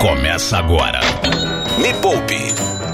[0.00, 1.00] Começa agora.
[1.78, 2.36] Me Poupe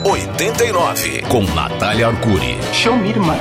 [0.04, 2.58] 89 com Natália Arcuri.
[2.72, 3.37] Show me, irmã.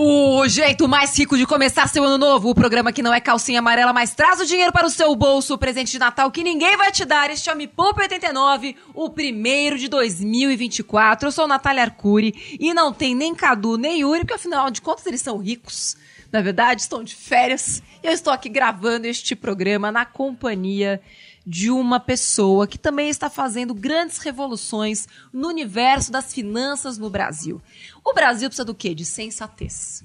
[0.00, 2.50] O jeito mais rico de começar seu ano novo.
[2.50, 5.54] O programa que não é calcinha amarela, mas traz o dinheiro para o seu bolso.
[5.54, 7.30] O presente de Natal que ninguém vai te dar.
[7.30, 11.26] Este é o Me Poupe 89, o primeiro de 2024.
[11.26, 15.04] Eu sou Natália Arcuri e não tem nem Cadu nem Yuri, porque afinal de contas
[15.06, 15.96] eles são ricos.
[16.30, 17.82] Na verdade, estão de férias.
[18.02, 21.00] E eu estou aqui gravando este programa na companhia
[21.46, 27.62] de uma pessoa que também está fazendo grandes revoluções no universo das finanças no Brasil.
[28.04, 28.94] O Brasil precisa do quê?
[28.94, 30.04] De sensatez.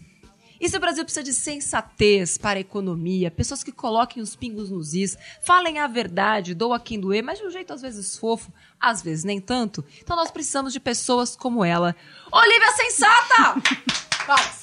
[0.63, 4.71] E se o Brasil precisa de sensatez para a economia, pessoas que coloquem os pingos
[4.71, 8.49] nos is, falem a verdade, doa quem doer, mas de um jeito às vezes fofo,
[8.79, 9.83] às vezes nem tanto.
[10.01, 11.93] Então nós precisamos de pessoas como ela.
[12.31, 13.61] Olivia Sensata!
[14.25, 14.62] Palmas.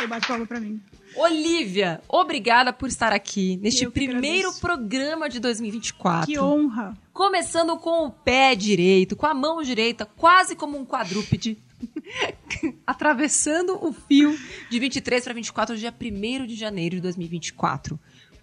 [0.00, 0.80] Eu bato palma pra mim.
[1.16, 6.26] Olivia, obrigada por estar aqui neste primeiro programa de 2024.
[6.26, 6.96] Que honra.
[7.12, 11.56] Começando com o pé direito, com a mão direita, quase como um quadrúpede.
[12.86, 14.38] atravessando o fio
[14.70, 17.98] de 23 para 24, dia 1 de janeiro de 2024.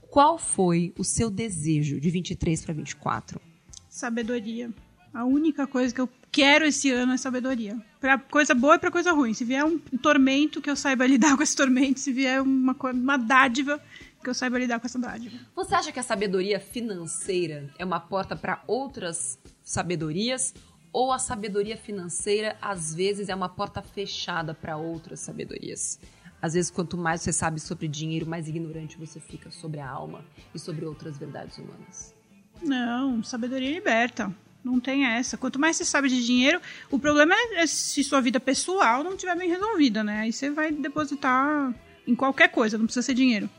[0.09, 3.41] Qual foi o seu desejo de 23 para 24?
[3.89, 4.69] Sabedoria.
[5.13, 7.77] A única coisa que eu quero esse ano é sabedoria.
[7.99, 9.33] Pra coisa boa e pra coisa ruim.
[9.33, 11.99] Se vier um tormento, que eu saiba lidar com esse tormento.
[11.99, 13.81] Se vier uma, uma dádiva,
[14.23, 15.37] que eu saiba lidar com essa dádiva.
[15.55, 20.53] Você acha que a sabedoria financeira é uma porta para outras sabedorias?
[20.93, 25.99] Ou a sabedoria financeira, às vezes, é uma porta fechada para outras sabedorias?
[26.41, 30.25] Às vezes, quanto mais você sabe sobre dinheiro, mais ignorante você fica sobre a alma
[30.53, 32.13] e sobre outras verdades humanas.
[32.61, 34.33] Não, sabedoria liberta.
[34.63, 35.37] Não tem essa.
[35.37, 39.13] Quanto mais você sabe de dinheiro, o problema é, é se sua vida pessoal não
[39.13, 40.21] estiver bem resolvida, né?
[40.21, 41.73] Aí você vai depositar
[42.07, 43.49] em qualquer coisa, não precisa ser dinheiro.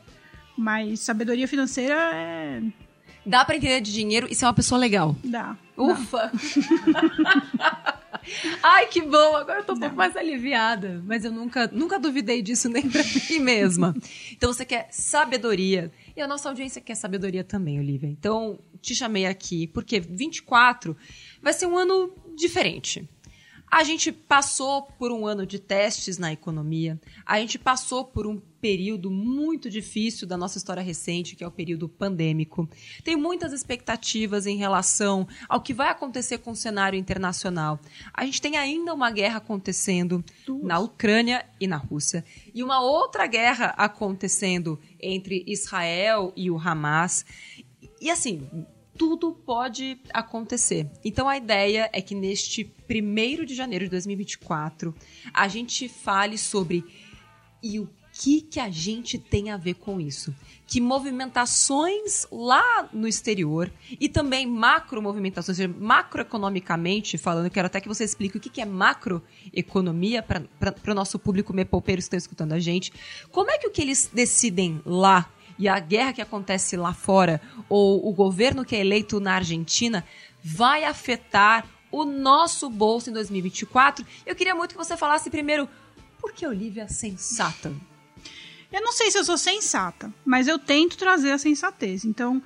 [0.57, 2.61] Mas sabedoria financeira é.
[3.25, 5.15] Dá para entender de dinheiro e ser uma pessoa legal.
[5.23, 5.55] dá.
[5.77, 5.83] dá.
[5.83, 6.31] Ufa!
[8.61, 9.35] Ai, que bom!
[9.35, 11.01] Agora eu tô um pouco mais aliviada.
[11.05, 13.95] Mas eu nunca, nunca duvidei disso nem pra mim mesma.
[14.31, 15.91] Então você quer sabedoria.
[16.15, 18.09] E a nossa audiência quer sabedoria também, Olivia.
[18.09, 20.95] Então te chamei aqui porque 24
[21.41, 23.07] vai ser um ano diferente.
[23.73, 28.39] A gente passou por um ano de testes na economia, a gente passou por um
[28.61, 32.69] período muito difícil da nossa história recente, que é o período pandêmico.
[33.03, 37.79] Tem muitas expectativas em relação ao que vai acontecer com o cenário internacional.
[38.13, 40.23] A gente tem ainda uma guerra acontecendo
[40.61, 42.23] na Ucrânia e na Rússia,
[42.53, 47.25] e uma outra guerra acontecendo entre Israel e o Hamas.
[47.99, 48.47] E assim,
[48.97, 50.89] tudo pode acontecer.
[51.03, 54.93] Então a ideia é que neste 1 de janeiro de 2024
[55.33, 56.83] a gente fale sobre
[57.61, 60.33] e o que que a gente tem a ver com isso?
[60.67, 68.03] Que movimentações lá no exterior e também macro movimentações, macroeconomicamente falando, quero até que você
[68.03, 72.59] explique o que que é macroeconomia para o nosso público mepoupeiro que está escutando a
[72.59, 72.93] gente.
[73.31, 77.41] Como é que o que eles decidem lá e a guerra que acontece lá fora,
[77.69, 80.05] ou o governo que é eleito na Argentina,
[80.43, 84.05] vai afetar o nosso bolso em 2024.
[84.25, 85.69] Eu queria muito que você falasse primeiro,
[86.19, 87.73] por que Olivia é sensata?
[88.71, 92.03] Eu não sei se eu sou sensata, mas eu tento trazer a sensatez.
[92.03, 92.41] Então,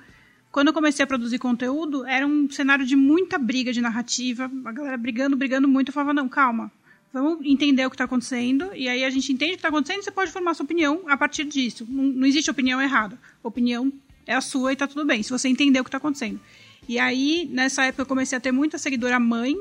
[0.52, 4.72] quando eu comecei a produzir conteúdo, era um cenário de muita briga de narrativa, a
[4.72, 5.88] galera brigando, brigando muito.
[5.88, 6.70] Eu falava, não, calma,
[7.12, 10.00] vamos entender o que está acontecendo, e aí a gente entende o que está acontecendo
[10.00, 11.86] e você pode formar sua opinião a partir disso.
[11.88, 13.18] Não, não existe opinião errada.
[13.42, 13.92] Opinião
[14.26, 16.40] é a sua e tá tudo bem, se você entender o que está acontecendo.
[16.88, 19.56] E aí, nessa época, eu comecei a ter muita seguidora mãe,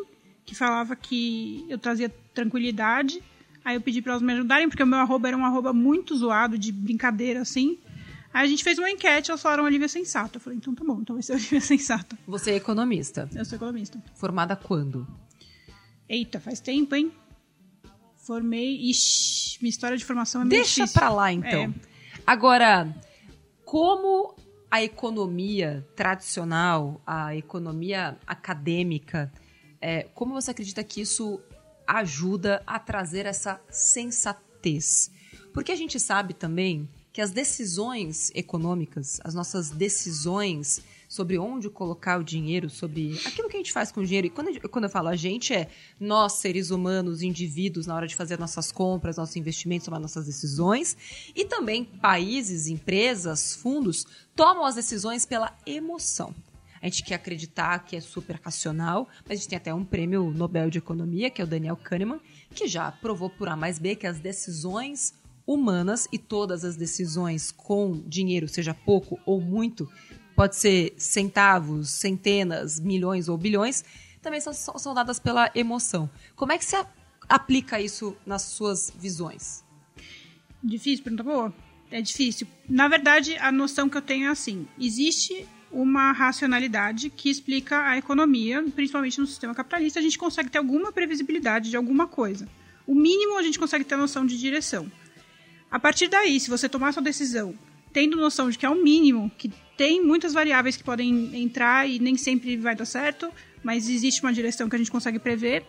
[0.45, 3.21] que falava que eu trazia tranquilidade.
[3.65, 6.15] Aí eu pedi para elas me ajudarem, porque o meu arroba era um arroba muito
[6.15, 7.77] zoado, de brincadeira, assim.
[8.33, 10.37] Aí a gente fez uma enquete, elas falaram Olivia Sensata.
[10.37, 12.17] Eu falei, então tá bom, então vai ser Olivia Sensata.
[12.25, 13.29] Você é economista.
[13.35, 14.01] Eu sou economista.
[14.15, 15.05] Formada quando?
[16.07, 17.11] Eita, faz tempo, hein?
[18.27, 18.75] Formei.
[18.89, 20.99] Ixi, minha história de formação é meio Deixa difícil.
[20.99, 21.63] pra lá, então.
[21.63, 21.73] É.
[22.25, 22.93] Agora,
[23.63, 24.35] como
[24.69, 29.31] a economia tradicional, a economia acadêmica,
[29.79, 31.39] é, como você acredita que isso
[31.87, 35.09] ajuda a trazer essa sensatez?
[35.53, 40.81] Porque a gente sabe também que as decisões econômicas, as nossas decisões
[41.17, 44.27] sobre onde colocar o dinheiro, sobre aquilo que a gente faz com o dinheiro.
[44.27, 45.67] E quando, gente- quando eu falo a gente, é
[45.99, 50.95] nós, seres humanos, indivíduos, na hora de fazer nossas compras, nossos investimentos, tomar nossas decisões.
[51.35, 54.05] E também países, empresas, fundos
[54.35, 56.33] tomam as decisões pela emoção.
[56.79, 60.31] A gente quer acreditar que é super racional, mas a gente tem até um prêmio
[60.31, 62.19] Nobel de Economia, que é o Daniel Kahneman,
[62.53, 65.13] que já provou por A mais B que as decisões
[65.47, 69.89] humanas e todas as decisões com dinheiro, seja pouco ou muito,
[70.37, 73.83] pode ser centavos, centenas, milhões ou bilhões,
[74.21, 76.07] também são, são dadas pela emoção.
[76.35, 76.85] Como é que você
[77.27, 79.63] aplica isso nas suas visões?
[80.63, 81.53] Difícil, pergunta boa.
[81.89, 82.47] É difícil.
[82.69, 87.97] Na verdade, a noção que eu tenho é assim: existe uma racionalidade que explica a
[87.97, 92.47] economia, principalmente no sistema capitalista, a gente consegue ter alguma previsibilidade de alguma coisa.
[92.85, 94.91] O mínimo a gente consegue ter noção de direção.
[95.71, 97.57] A partir daí, se você tomar sua decisão
[97.97, 101.97] tendo noção de que é o mínimo, que tem muitas variáveis que podem entrar e
[101.97, 103.27] nem sempre vai dar certo,
[103.63, 105.65] mas existe uma direção que a gente consegue prever,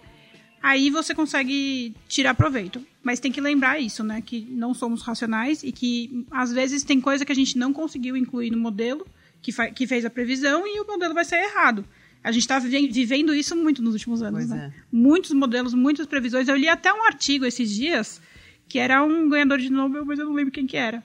[0.62, 2.84] aí você consegue tirar proveito.
[3.02, 4.20] Mas tem que lembrar isso, né?
[4.20, 8.14] Que não somos racionais e que às vezes tem coisa que a gente não conseguiu
[8.14, 9.06] incluir no modelo
[9.40, 11.82] que, que fez a previsão e o modelo vai ser errado.
[12.22, 14.70] A gente está vivendo isso muito nos últimos anos, pois né?
[14.76, 14.82] É.
[14.92, 16.46] Muitos modelos, muitas previsões.
[16.46, 18.20] Eu li até um artigo esses dias
[18.68, 21.02] que era um ganhador de Nobel, mas eu não lembro quem que era.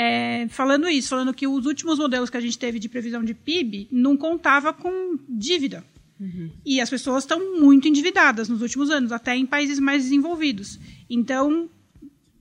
[0.00, 3.34] É, falando isso, falando que os últimos modelos que a gente teve de previsão de
[3.34, 5.84] PIB não contava com dívida.
[6.20, 6.52] Uhum.
[6.64, 10.78] E as pessoas estão muito endividadas nos últimos anos, até em países mais desenvolvidos.
[11.10, 11.68] Então,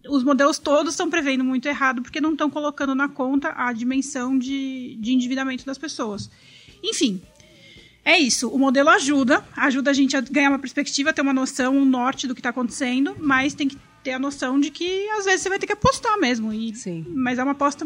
[0.08, 4.38] os modelos todos estão prevendo muito errado porque não estão colocando na conta a dimensão
[4.38, 6.30] de, de endividamento das pessoas.
[6.84, 7.20] Enfim,
[8.06, 8.50] é isso.
[8.50, 12.28] O modelo ajuda, ajuda a gente a ganhar uma perspectiva, ter uma noção, um norte
[12.28, 15.50] do que está acontecendo, mas tem que ter a noção de que às vezes você
[15.50, 16.54] vai ter que apostar mesmo.
[16.54, 17.06] E, Sim.
[17.10, 17.86] Mas é uma aposta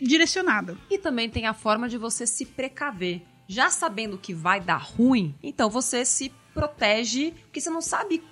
[0.00, 0.76] direcionada.
[0.90, 3.22] E também tem a forma de você se precaver.
[3.46, 8.24] Já sabendo que vai dar ruim, então você se protege, porque você não sabe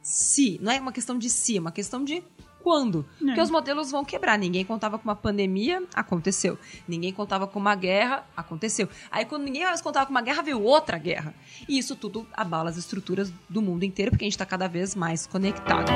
[0.00, 2.24] se, não é uma questão de se, é uma questão de
[2.62, 3.04] quando.
[3.20, 3.24] É.
[3.26, 4.38] Porque os modelos vão quebrar.
[4.38, 6.58] Ninguém contava com uma pandemia, aconteceu.
[6.86, 8.88] Ninguém contava com uma guerra, aconteceu.
[9.10, 11.34] Aí quando ninguém mais contava com uma guerra, veio outra guerra.
[11.68, 14.94] E isso tudo abala as estruturas do mundo inteiro, porque a gente está cada vez
[14.94, 15.92] mais conectado.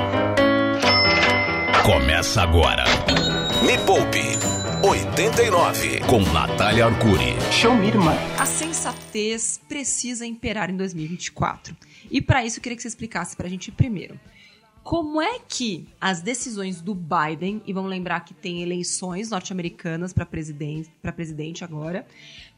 [1.84, 2.84] Começa agora.
[3.67, 4.20] Me Poupe
[4.88, 7.34] 89 com Natália Arcuri.
[7.50, 8.14] Show me, irmã.
[8.38, 11.76] A sensatez precisa imperar em 2024.
[12.08, 14.19] E para isso eu queria que você explicasse para a gente primeiro
[14.84, 20.25] como é que as decisões do Biden, e vamos lembrar que tem eleições norte-americanas para
[20.25, 22.06] presidente, presidente agora,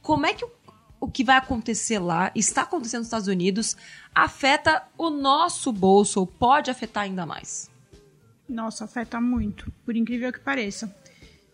[0.03, 0.50] como é que o,
[1.00, 3.75] o que vai acontecer lá, está acontecendo nos Estados Unidos,
[4.15, 7.73] afeta o nosso bolso ou pode afetar ainda mais?
[8.49, 10.94] Nossa, afeta muito, por incrível que pareça.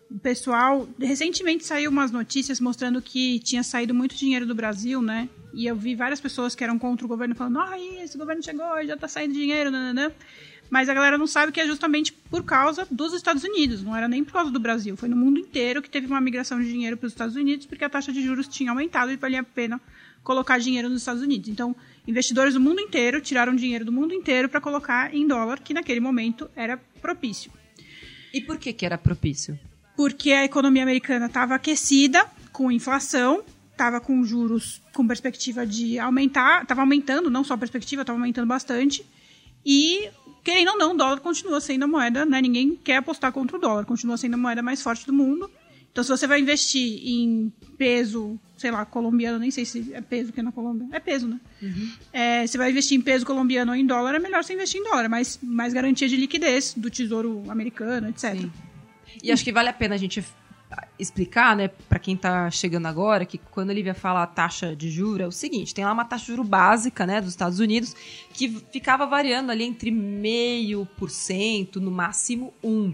[0.09, 5.29] O pessoal, recentemente saiu umas notícias mostrando que tinha saído muito dinheiro do Brasil, né?
[5.53, 8.65] E eu vi várias pessoas que eram contra o governo falando: "Ai, esse governo chegou,
[8.85, 10.11] já tá saindo dinheiro", nananã.
[10.69, 14.07] Mas a galera não sabe que é justamente por causa dos Estados Unidos, não era
[14.07, 14.95] nem por causa do Brasil.
[14.95, 17.83] Foi no mundo inteiro que teve uma migração de dinheiro para os Estados Unidos, porque
[17.83, 19.81] a taxa de juros tinha aumentado e valia a pena
[20.23, 21.49] colocar dinheiro nos Estados Unidos.
[21.49, 21.75] Então,
[22.07, 25.99] investidores do mundo inteiro tiraram dinheiro do mundo inteiro para colocar em dólar, que naquele
[25.99, 27.51] momento era propício.
[28.33, 29.59] E por que, que era propício?
[29.95, 36.63] Porque a economia americana estava aquecida com inflação, estava com juros com perspectiva de aumentar,
[36.63, 39.05] estava aumentando, não só a perspectiva, estava aumentando bastante.
[39.65, 40.09] E
[40.43, 42.41] querendo ou não, o dólar continua sendo a moeda, né?
[42.41, 45.49] Ninguém quer apostar contra o dólar, continua sendo a moeda mais forte do mundo.
[45.91, 50.31] Então, se você vai investir em peso, sei lá, colombiano, nem sei se é peso
[50.31, 50.87] que é na Colômbia.
[50.91, 51.39] É peso, né?
[51.61, 51.91] Uhum.
[52.13, 54.83] É, você vai investir em peso colombiano ou em dólar, é melhor você investir em
[54.85, 58.39] dólar, mas mais garantia de liquidez do tesouro americano, etc.
[58.39, 58.51] Sim.
[59.21, 60.23] E acho que vale a pena a gente
[60.97, 64.89] explicar, né, para quem está chegando agora, que quando a Lívia fala a taxa de
[64.89, 67.95] juros, é o seguinte: tem lá uma taxa de juros básica, né, dos Estados Unidos,
[68.33, 72.93] que ficava variando ali entre meio por cento, no máximo um.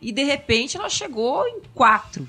[0.00, 2.26] E de repente ela chegou em 4%.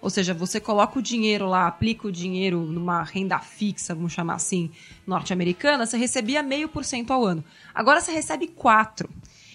[0.00, 4.34] Ou seja, você coloca o dinheiro lá, aplica o dinheiro numa renda fixa, vamos chamar
[4.34, 4.70] assim,
[5.06, 7.44] norte-americana, você recebia meio por cento ao ano.
[7.74, 9.08] Agora você recebe 4%.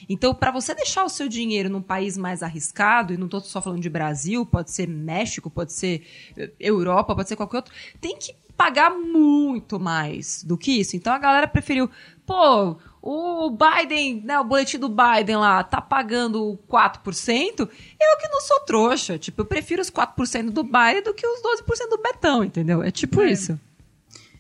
[0.10, 3.62] Então, para você deixar o seu dinheiro num país mais arriscado, e não estou só
[3.62, 8.18] falando de Brasil, pode ser México, pode ser eh, Europa, pode ser qualquer outro, tem
[8.18, 10.96] que pagar muito mais do que isso.
[10.96, 11.90] Então a galera preferiu,
[12.26, 18.42] pô, o Biden, né, o boletim do Biden lá tá pagando 4%, eu que não
[18.42, 22.44] sou trouxa, tipo, eu prefiro os 4% do Biden do que os 12% do Betão,
[22.44, 22.84] entendeu?
[22.84, 23.32] É tipo é.
[23.32, 23.60] isso.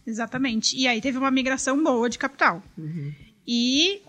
[0.05, 0.75] Exatamente.
[0.77, 2.61] E aí teve uma migração boa de capital.
[2.77, 3.13] Uhum.
[3.47, 4.01] E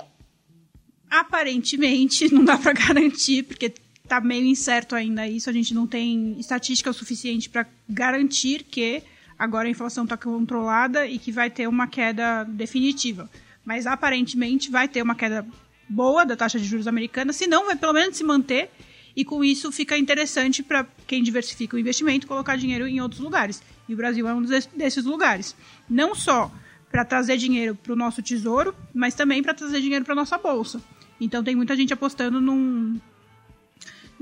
[1.12, 3.75] Aparentemente, não dá para garantir, porque
[4.09, 5.50] tá meio incerto ainda isso.
[5.50, 9.02] A gente não tem estatística o suficiente para garantir que
[9.38, 13.28] agora a inflação está controlada e que vai ter uma queda definitiva.
[13.64, 15.47] Mas aparentemente vai ter uma queda
[15.88, 18.71] boa da taxa de juros americana, se não vai pelo menos se manter.
[19.14, 23.62] E com isso fica interessante para quem diversifica o investimento colocar dinheiro em outros lugares.
[23.88, 25.54] E o Brasil é um desses lugares.
[25.88, 26.50] Não só
[26.90, 30.81] para trazer dinheiro para o nosso tesouro, mas também para trazer dinheiro para nossa bolsa.
[31.21, 32.99] Então tem muita gente apostando num,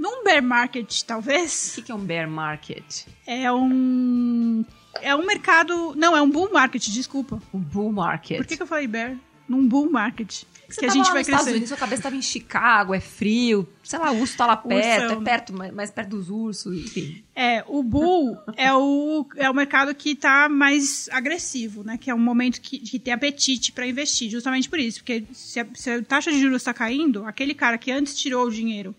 [0.00, 1.76] Num bear market, talvez.
[1.76, 3.04] O que, é um bear market?
[3.26, 4.64] É um.
[5.02, 5.94] É um mercado.
[5.94, 7.38] Não, é um bull market, desculpa.
[7.52, 8.38] Um bull market.
[8.38, 9.18] Por que, que eu falei bear?
[9.50, 10.44] Num bull market.
[10.68, 11.50] Você que a tava gente vai nos Estados crescer.
[11.50, 15.02] Unidos, sua cabeça estava em Chicago, é frio, sei lá, o urso tá lá perto,
[15.02, 15.20] Ursão.
[15.20, 17.24] é perto, mais, perto dos ursos, enfim.
[17.34, 21.98] É, o bull é o, é o mercado que está mais agressivo, né?
[21.98, 25.00] Que é um momento que, que tem apetite para investir, justamente por isso.
[25.00, 28.46] Porque se a, se a taxa de juros está caindo, aquele cara que antes tirou
[28.46, 28.94] o dinheiro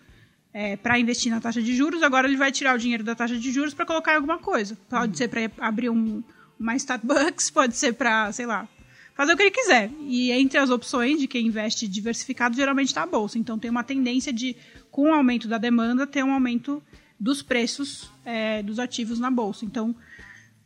[0.84, 3.52] para investir na taxa de juros, agora ele vai tirar o dinheiro da taxa de
[3.52, 4.78] juros para colocar em alguma coisa.
[4.90, 6.22] Pode ser para abrir um,
[6.60, 8.68] uma Starbucks, pode ser para, sei lá,
[9.16, 9.92] fazer o que ele quiser.
[10.02, 13.38] E entre as opções de quem investe diversificado, geralmente está a bolsa.
[13.38, 14.56] Então tem uma tendência de,
[14.90, 16.82] com o aumento da demanda, ter um aumento
[17.20, 19.66] dos preços é, dos ativos na bolsa.
[19.66, 19.96] Então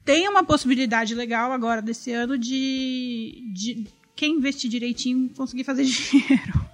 [0.03, 6.65] tem uma possibilidade legal agora desse ano de, de quem investir direitinho conseguir fazer dinheiro.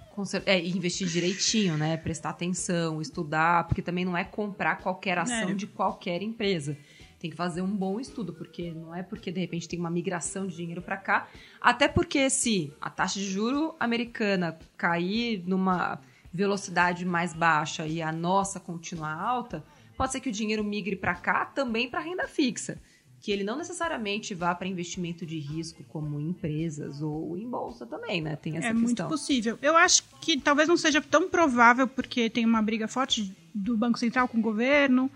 [0.46, 1.98] É, e investir direitinho, né?
[1.98, 5.54] Prestar atenção, estudar, porque também não é comprar qualquer ação É.
[5.54, 6.78] de qualquer empresa.
[7.22, 10.48] Tem que fazer um bom estudo, porque não é porque de repente tem uma migração
[10.48, 11.28] de dinheiro para cá.
[11.62, 16.02] Até porque se a taxa de juro americana cair numa
[16.34, 19.64] velocidade mais baixa e a nossa continuar alta,
[19.96, 22.82] pode ser que o dinheiro migre para cá também para renda fixa.
[23.20, 27.86] Que ele não necessariamente vá para investimento de risco, como em empresas ou em bolsa
[27.86, 28.36] também, né?
[28.36, 28.84] Tem essa é questão.
[28.84, 29.60] muito possível.
[29.62, 34.00] Eu acho que talvez não seja tão provável, porque tem uma briga forte do Banco
[34.00, 35.12] Central com o governo.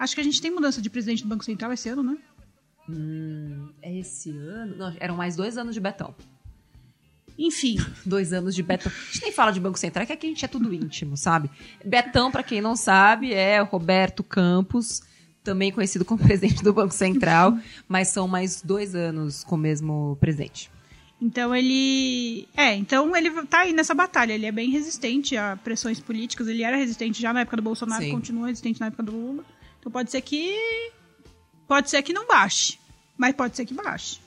[0.00, 2.16] Acho que a gente tem mudança de presidente do Banco Central esse ano, né?
[3.82, 4.74] É esse ano?
[4.74, 6.14] Não, eram mais dois anos de Betão.
[7.38, 8.90] Enfim, Dois anos de Betão.
[8.90, 11.18] A gente nem fala de Banco Central, é que aqui a gente é tudo íntimo,
[11.18, 11.50] sabe?
[11.84, 15.02] Betão, pra quem não sabe, é o Roberto Campos,
[15.44, 20.16] também conhecido como presidente do Banco Central, mas são mais dois anos com o mesmo
[20.18, 20.70] presidente.
[21.20, 22.48] Então ele.
[22.56, 24.32] É, então ele tá aí nessa batalha.
[24.32, 26.48] Ele é bem resistente a pressões políticas.
[26.48, 28.12] Ele era resistente já na época do Bolsonaro, Sim.
[28.12, 29.44] continua resistente na época do Lula.
[29.80, 30.54] Então pode ser que.
[31.66, 32.78] Pode ser que não baixe.
[33.16, 34.20] Mas pode ser que baixe.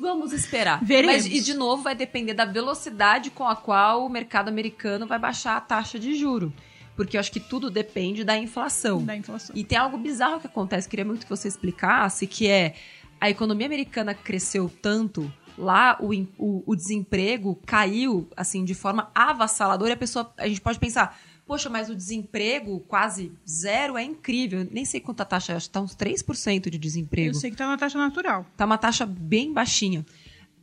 [0.00, 0.82] Vamos esperar.
[0.84, 1.24] Veremos.
[1.24, 5.18] Mas, e de novo, vai depender da velocidade com a qual o mercado americano vai
[5.18, 6.52] baixar a taxa de juro.
[6.96, 9.04] Porque eu acho que tudo depende da inflação.
[9.04, 9.56] Da inflação.
[9.56, 12.74] E tem algo bizarro que acontece, queria muito que você explicasse, que é
[13.20, 19.90] a economia americana cresceu tanto, lá o, o, o desemprego caiu assim de forma avassaladora
[19.90, 24.60] e a pessoa, a gente pode pensar, poxa, mas o desemprego quase zero é incrível.
[24.60, 27.30] Eu nem sei quanta taxa, acho que tá uns 3% de desemprego.
[27.30, 28.46] Eu sei que tá na taxa natural.
[28.56, 30.04] Tá uma taxa bem baixinha.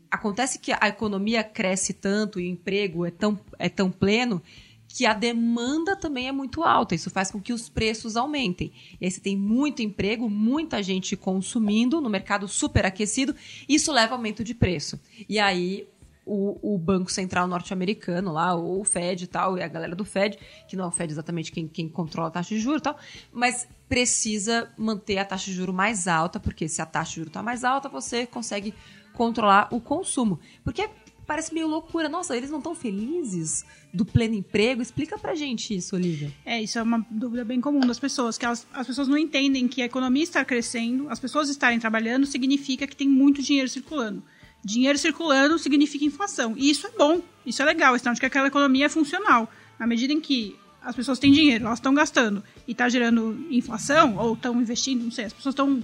[0.10, 4.42] Acontece que a economia cresce tanto e o emprego é tão, é tão pleno
[4.88, 6.96] que a demanda também é muito alta.
[6.96, 8.72] Isso faz com que os preços aumentem.
[9.00, 13.36] E aí você tem muito emprego, muita gente consumindo no mercado superaquecido,
[13.68, 15.00] isso leva a aumento de preço.
[15.30, 15.88] E aí
[16.26, 20.06] o, o Banco Central norte-americano lá, ou o Fed e tal, e a galera do
[20.06, 22.84] Fed, que não é o Fed exatamente quem, quem controla a taxa de juros e
[22.84, 22.98] tal,
[23.32, 27.30] mas precisa manter a taxa de juros mais alta, porque se a taxa de juros
[27.30, 28.74] está mais alta, você consegue
[29.14, 30.40] controlar o consumo.
[30.64, 30.88] Porque
[31.30, 32.10] parece meio loucura.
[32.10, 34.82] Nossa, eles não estão felizes do pleno emprego?
[34.82, 36.32] Explica pra gente isso, Olivia.
[36.44, 39.68] É, isso é uma dúvida bem comum das pessoas, que elas, as pessoas não entendem
[39.68, 44.24] que a economia estar crescendo, as pessoas estarem trabalhando, significa que tem muito dinheiro circulando.
[44.64, 46.54] Dinheiro circulando significa inflação.
[46.58, 49.52] E isso é bom, isso é legal, é sinal de que aquela economia é funcional.
[49.80, 54.18] Na medida em que as pessoas têm dinheiro, elas estão gastando e está gerando inflação,
[54.18, 55.84] ou estão investindo, não sei, as pessoas estão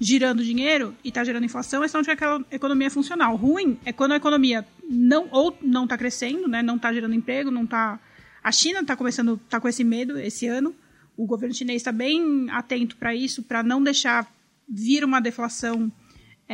[0.00, 3.36] girando dinheiro e está gerando inflação, é sinal de que aquela economia é funcional.
[3.36, 7.50] Ruim é quando a economia não ou não está crescendo, né, não está gerando emprego,
[7.50, 8.00] não está
[8.42, 10.74] a China está começando, está com esse medo esse ano.
[11.16, 14.26] O governo chinês está bem atento para isso, para não deixar
[14.68, 15.92] vir uma deflação.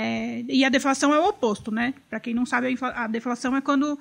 [0.01, 1.93] É, e a deflação é o oposto, né?
[2.09, 3.99] Para quem não sabe, a, a deflação é quando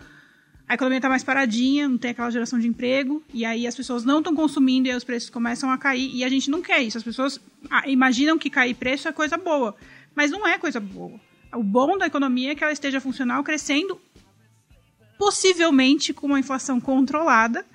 [0.67, 4.05] a economia está mais paradinha, não tem aquela geração de emprego, e aí as pessoas
[4.05, 6.83] não estão consumindo e aí os preços começam a cair, e a gente não quer
[6.83, 6.99] isso.
[6.99, 9.75] As pessoas ah, imaginam que cair preço é coisa boa,
[10.13, 11.19] mas não é coisa boa.
[11.51, 13.99] O bom da economia é que ela esteja funcional, crescendo,
[15.17, 17.65] possivelmente com uma inflação controlada,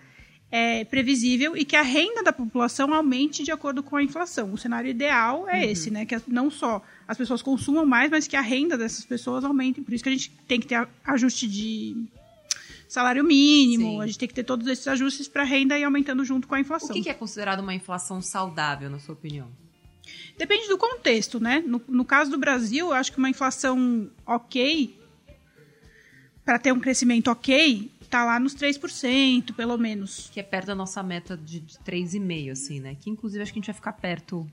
[0.53, 4.53] é, previsível e que a renda da população aumente de acordo com a inflação.
[4.53, 6.05] O cenário ideal é esse, né?
[6.05, 6.83] Que não só
[7.13, 9.81] as pessoas consumam mais, mas que a renda dessas pessoas aumente.
[9.83, 12.05] Por isso que a gente tem que ter ajuste de
[12.89, 14.01] salário mínimo, Sim.
[14.01, 16.55] a gente tem que ter todos esses ajustes para a renda ir aumentando junto com
[16.55, 16.89] a O inflação.
[16.95, 19.49] que, que é considerado uma inflação saudável, na sua opinião?
[20.37, 21.63] Depende do contexto, né?
[21.67, 24.99] No, no caso do Brasil, eu acho que uma inflação ok,
[26.45, 30.31] para ter um crescimento ok, tá lá nos 3%, pelo menos.
[30.33, 32.97] Que é perto da nossa meta de, de 3,5, assim, né?
[33.01, 34.47] Que inclusive acho que a gente vai ficar perto,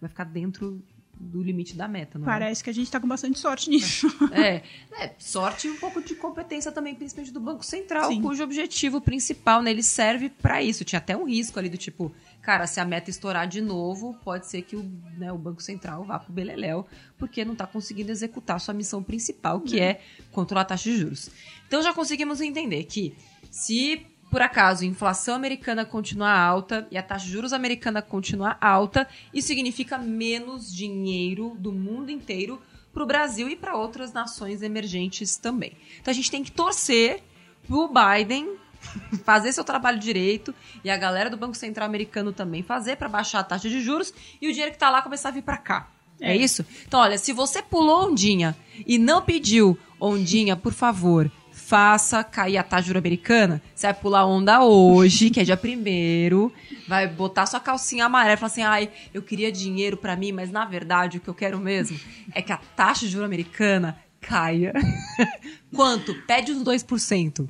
[0.00, 0.82] vai ficar dentro
[1.22, 2.30] do limite da meta, não é?
[2.30, 4.10] Parece que a gente tá com bastante sorte nisso.
[4.32, 4.62] É,
[4.98, 8.20] é, sorte e um pouco de competência também, principalmente do Banco Central, Sim.
[8.20, 10.84] cujo objetivo principal, né, ele serve pra isso.
[10.84, 14.46] Tinha até um risco ali do tipo, cara, se a meta estourar de novo, pode
[14.46, 14.82] ser que o,
[15.16, 16.86] né, o Banco Central vá pro beleléu,
[17.18, 20.00] porque não tá conseguindo executar sua missão principal, que é
[20.30, 21.30] controlar a taxa de juros.
[21.68, 23.14] Então já conseguimos entender que
[23.50, 28.56] se por acaso a inflação americana continuar alta e a taxa de juros americana continuar
[28.62, 32.58] alta, isso significa menos dinheiro do mundo inteiro
[32.94, 35.76] para o Brasil e para outras nações emergentes também.
[36.00, 37.22] Então a gente tem que torcer
[37.68, 38.56] pro Biden
[39.22, 43.40] fazer seu trabalho direito e a galera do Banco Central americano também fazer para baixar
[43.40, 45.90] a taxa de juros e o dinheiro que tá lá começar a vir para cá.
[46.18, 46.32] É.
[46.32, 46.36] É.
[46.36, 46.64] isso?
[46.86, 51.30] Então, olha, se você pulou ondinha e não pediu ondinha, por favor,
[51.72, 53.62] faça cair a taxa de juros americana.
[53.74, 56.52] Você vai pular onda hoje, que é dia primeiro,
[56.86, 60.50] vai botar sua calcinha amarela e falar assim: ai, eu queria dinheiro pra mim, mas
[60.50, 61.98] na verdade o que eu quero mesmo
[62.34, 64.74] é que a taxa de juros americana caia.
[65.74, 66.14] Quanto?
[66.26, 67.48] Pede uns 2%.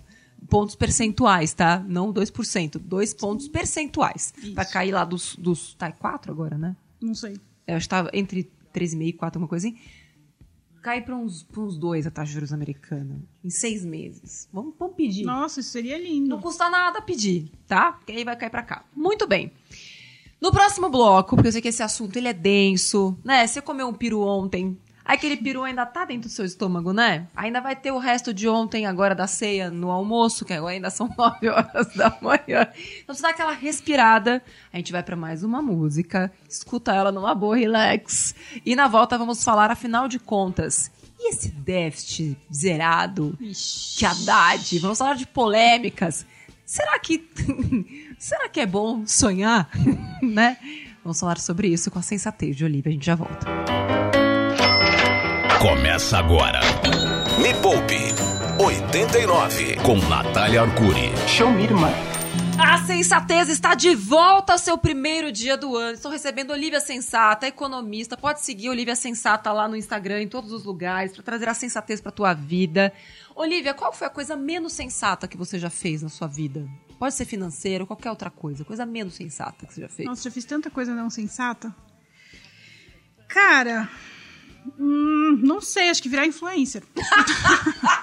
[0.49, 1.85] Pontos percentuais, tá?
[1.89, 2.79] Não 2%.
[2.79, 4.33] 2 pontos percentuais.
[4.55, 4.73] Vai Isso.
[4.73, 5.35] cair lá dos.
[5.35, 6.77] dos tá, é 4 agora, né?
[7.01, 7.37] Não sei.
[7.67, 9.77] Eu acho que tava entre 3,5 e 4, alguma coisa assim.
[10.83, 13.21] Cai pra uns, pra uns 2 a taxa de juros americana.
[13.45, 14.49] Em seis meses.
[14.53, 15.25] Vamos, vamos pedir.
[15.25, 16.39] Nossa, isso seria Não lindo.
[16.39, 17.93] custa nada pedir, tá?
[17.93, 18.85] Porque aí vai cair pra cá.
[18.95, 19.53] Muito bem.
[20.41, 23.47] No próximo bloco, porque eu sei que esse assunto ele é denso, né?
[23.47, 24.77] Você comeu um peru ontem.
[25.05, 27.27] Aquele peru ainda tá dentro do seu estômago, né?
[27.35, 30.91] Ainda vai ter o resto de ontem, agora da ceia, no almoço, que agora ainda
[30.91, 32.69] são 9 horas da manhã.
[33.03, 34.43] Então você dá aquela respirada.
[34.73, 38.35] A gente vai pra mais uma música, escuta ela numa boa, relax.
[38.65, 43.37] E na volta vamos falar, afinal de contas, e esse déficit zerado?
[43.41, 43.99] Ixi.
[43.99, 46.27] que Haddad, vamos falar de polêmicas.
[46.65, 47.29] Será que
[48.19, 49.69] será que é bom sonhar,
[50.23, 50.57] né?
[51.05, 53.47] Vamos falar sobre isso com a sensatez de Olivia, a gente já volta.
[55.63, 56.59] Começa agora.
[57.41, 57.95] Me Poupe
[58.59, 61.13] 89 com Natália Arcuri.
[61.29, 61.89] Show me, irmã.
[62.59, 65.95] A sensatez está de volta ao seu primeiro dia do ano.
[65.95, 68.17] Estou recebendo Olivia Sensata, economista.
[68.17, 72.01] Pode seguir Olivia Sensata lá no Instagram, em todos os lugares, para trazer a sensatez
[72.01, 72.93] para tua vida.
[73.33, 76.69] Olivia, qual foi a coisa menos sensata que você já fez na sua vida?
[76.99, 78.65] Pode ser financeiro, qualquer outra coisa.
[78.65, 80.09] Coisa menos sensata que você já fez.
[80.09, 81.73] Nossa, já fiz tanta coisa não sensata.
[83.29, 83.89] Cara,
[84.79, 86.83] hum, não sei, acho que virar influencer.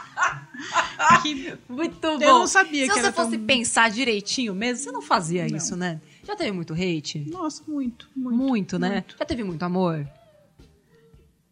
[1.23, 2.21] Que- Muito bom.
[2.21, 5.47] Eu não sabia Se que você era fosse tão- pensar direitinho mesmo, você não fazia
[5.47, 5.57] Não.
[5.57, 5.99] isso, né?
[6.25, 7.25] Já teve muito hate?
[7.29, 8.37] Nossa, muito, muito.
[8.37, 8.89] Muito, né?
[8.91, 9.15] muito.
[9.17, 10.05] Já teve muito amor?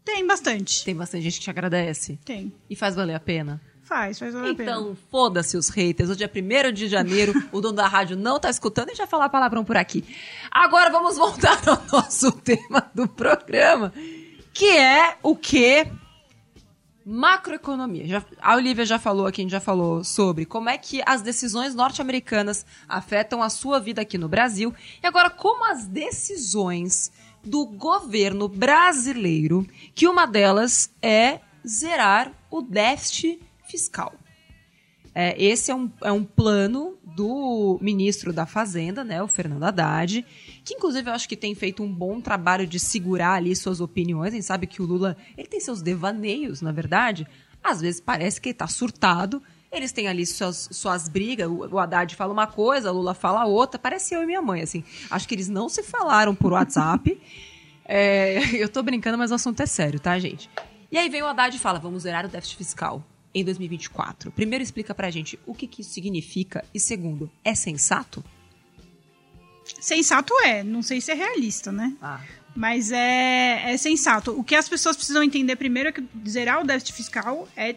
[0.04, 0.84] Tem bastante.
[0.86, 2.20] Tem bastante gente que te agradece.
[2.24, 2.54] Tem.
[2.70, 3.62] E faz valer a pena.
[3.84, 4.72] Faz, faz valer a pena.
[4.72, 6.10] Então, foda-se os haters.
[6.10, 6.28] Hoje é
[6.70, 9.78] 1 de janeiro, o dono da rádio não tá escutando e já falar palavrão por
[9.78, 10.04] aqui.
[10.52, 13.94] Agora vamos voltar ao nosso tema do programa,
[14.58, 15.86] que é o quê?
[17.06, 18.08] Macroeconomia.
[18.08, 21.22] Já- a Olivia já falou aqui, a gente já falou sobre como é que as
[21.22, 24.74] decisões norte-americanas afetam a sua vida aqui no Brasil.
[25.02, 27.12] E agora, como as decisões
[27.44, 33.40] do governo brasileiro, que uma delas é zerar o déficit
[33.70, 34.16] fiscal.
[35.14, 40.26] É, esse é um, é um plano do ministro da Fazenda, né, o Fernando Haddad,
[40.68, 44.34] que inclusive eu acho que tem feito um bom trabalho de segurar ali suas opiniões.
[44.34, 47.26] A gente sabe que o Lula ele tem seus devaneios, na verdade.
[47.64, 49.42] Às vezes parece que ele está surtado.
[49.72, 51.48] Eles têm ali suas, suas brigas.
[51.48, 53.80] O, o Haddad fala uma coisa, o Lula fala outra.
[53.80, 54.84] Parece eu e minha mãe, assim.
[55.10, 57.18] Acho que eles não se falaram por WhatsApp.
[57.90, 60.50] É, eu tô brincando, mas o assunto é sério, tá, gente?
[60.92, 63.02] E aí vem o Haddad e fala: vamos zerar o déficit fiscal
[63.34, 64.30] em 2024.
[64.30, 66.66] Primeiro, explica pra gente o que, que isso significa.
[66.74, 68.22] E segundo, é sensato?
[69.80, 71.94] Sensato é, não sei se é realista, né?
[72.02, 72.20] Ah,
[72.56, 74.32] Mas é, é sensato.
[74.32, 77.76] O que as pessoas precisam entender primeiro é que zerar o déficit fiscal é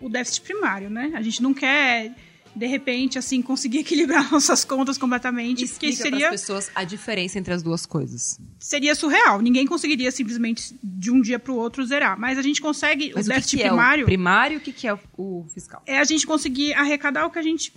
[0.00, 1.12] o déficit primário, né?
[1.14, 2.14] A gente não quer,
[2.56, 6.84] de repente, assim, conseguir equilibrar nossas contas completamente, porque explica para seria, as pessoas a
[6.84, 8.38] diferença entre as duas coisas.
[8.58, 9.42] seria surreal.
[9.42, 12.18] Ninguém conseguiria simplesmente de um dia para o outro zerar.
[12.18, 14.72] Mas a gente consegue, Mas o que, déficit que é primário o primário o que,
[14.72, 15.82] que é o, o fiscal?
[15.84, 17.72] é a gente conseguir arrecadar o que a gente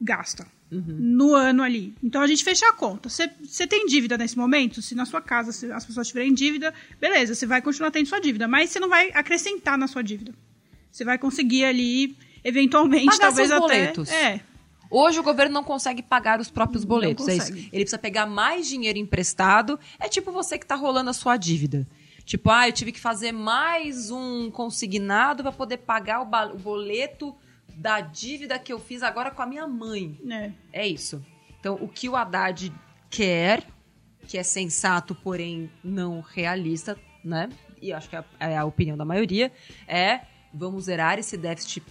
[0.00, 0.84] gasta Uhum.
[0.98, 1.94] no ano ali.
[2.02, 3.08] Então a gente fecha a conta.
[3.08, 4.80] Você tem dívida nesse momento?
[4.80, 8.20] Se na sua casa se as pessoas tiverem dívida, beleza, você vai continuar tendo sua
[8.20, 10.32] dívida, mas você não vai acrescentar na sua dívida.
[10.90, 13.66] Você vai conseguir ali, eventualmente, Pagar talvez seus até.
[13.66, 14.10] boletos.
[14.10, 14.40] É.
[14.90, 17.48] Hoje o governo não consegue pagar os próprios boletos, é isso.
[17.48, 17.68] consegue.
[17.72, 19.78] Ele precisa pegar mais dinheiro emprestado.
[20.00, 21.86] É tipo você que tá rolando a sua dívida.
[22.24, 27.34] Tipo, ah, eu tive que fazer mais um consignado para poder pagar o, o boleto
[27.80, 30.20] da dívida que eu fiz agora com a minha mãe.
[30.30, 30.52] É.
[30.70, 31.24] É isso.
[31.58, 32.70] Então, o que o Haddad
[33.08, 33.66] quer
[34.28, 37.48] que é sensato, porém não realista, né?
[37.80, 39.50] E acho que é, é a opinião da maioria,
[39.88, 40.20] é
[40.52, 41.82] vamos zerar esse déficit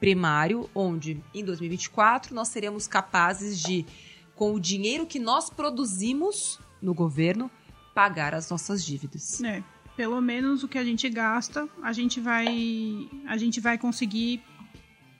[0.00, 3.86] primário, onde em 2024 nós seremos capazes de,
[4.34, 7.50] com o dinheiro que nós produzimos no governo,
[7.94, 9.42] pagar as nossas dívidas.
[9.42, 9.62] É,
[9.96, 14.42] pelo menos o que a gente gasta, a gente vai, a gente vai conseguir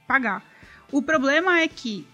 [0.07, 0.45] pagar.
[0.91, 2.07] O problema é que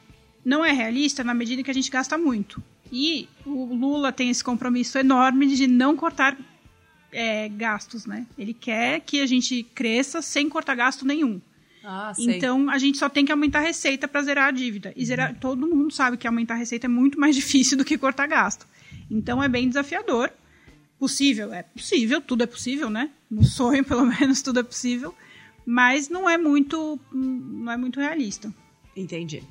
[0.44, 2.62] não é realista na medida que a gente gasta muito.
[2.90, 6.36] E o Lula tem esse compromisso enorme de não cortar
[7.10, 8.26] é, gastos, né?
[8.36, 11.40] Ele quer que a gente cresça sem cortar gasto nenhum.
[11.84, 12.12] Ah.
[12.18, 14.92] Então a gente só tem que aumentar a receita para zerar a dívida.
[14.96, 17.98] E zerar, todo mundo sabe que aumentar a receita é muito mais difícil do que
[17.98, 18.66] cortar gasto.
[19.10, 20.30] Então é bem desafiador.
[20.98, 23.10] Possível, é possível, tudo é possível, né?
[23.30, 25.14] No sonho, pelo menos, tudo é possível.
[25.64, 28.52] Mas não é muito, não é muito realista.
[28.96, 29.42] Entendi.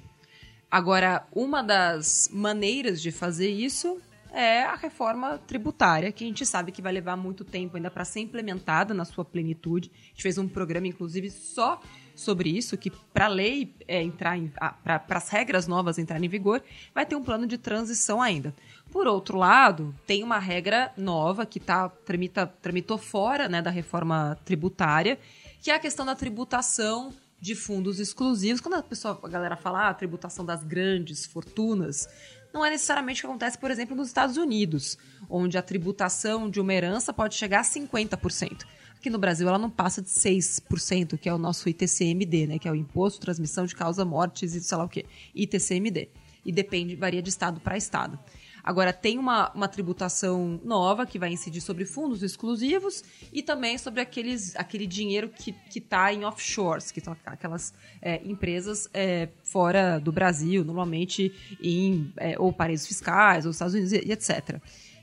[0.70, 4.00] Agora, uma das maneiras de fazer isso
[4.32, 8.06] é a reforma tributária, que a gente sabe que vai levar muito tempo ainda para
[8.06, 9.92] ser implementada na sua plenitude.
[9.94, 11.82] A gente fez um programa, inclusive, só
[12.16, 14.38] sobre isso, que para a lei é, entrar
[14.84, 18.54] para as regras novas entrarem em vigor, vai ter um plano de transição ainda.
[18.92, 24.38] Por outro lado, tem uma regra nova que tá, tramita, tramitou fora né, da reforma
[24.46, 25.18] tributária,
[25.62, 28.60] que é a questão da tributação de fundos exclusivos.
[28.60, 32.10] Quando a pessoa, a galera fala ah, tributação das grandes fortunas,
[32.54, 34.98] não é necessariamente o que acontece, por exemplo, nos Estados Unidos,
[35.30, 38.66] onde a tributação de uma herança pode chegar a 50%.
[38.96, 42.60] Aqui no Brasil ela não passa de 6%, que é o nosso ITCMD, né?
[42.60, 45.06] Que é o Imposto Transmissão de Causa Mortes e sei lá o quê.
[45.34, 46.10] ITCMD.
[46.46, 48.20] E depende, varia de estado para estado.
[48.64, 54.02] Agora, tem uma, uma tributação nova que vai incidir sobre fundos exclusivos e também sobre
[54.02, 60.12] aqueles, aquele dinheiro que está em offshores, que são aquelas é, empresas é, fora do
[60.12, 64.60] Brasil, normalmente em é, ou paraísos fiscais, ou Estados Unidos, e etc.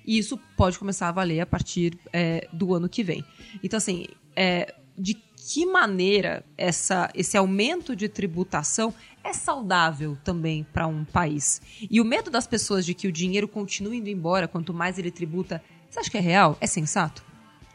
[0.07, 3.25] E isso pode começar a valer a partir é, do ano que vem.
[3.62, 8.92] Então, assim, é, de que maneira essa, esse aumento de tributação
[9.29, 11.61] é saudável também para um país?
[11.91, 15.11] E o medo das pessoas de que o dinheiro continue indo embora quanto mais ele
[15.11, 16.57] tributa, você acha que é real?
[16.61, 17.23] É sensato?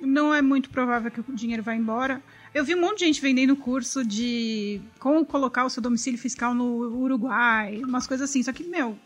[0.02, 2.22] Não é muito provável que o dinheiro vá embora.
[2.54, 6.54] Eu vi um monte de gente vendendo curso de como colocar o seu domicílio fiscal
[6.54, 6.66] no
[7.00, 8.44] Uruguai, umas coisas assim.
[8.44, 8.98] Só que, meu,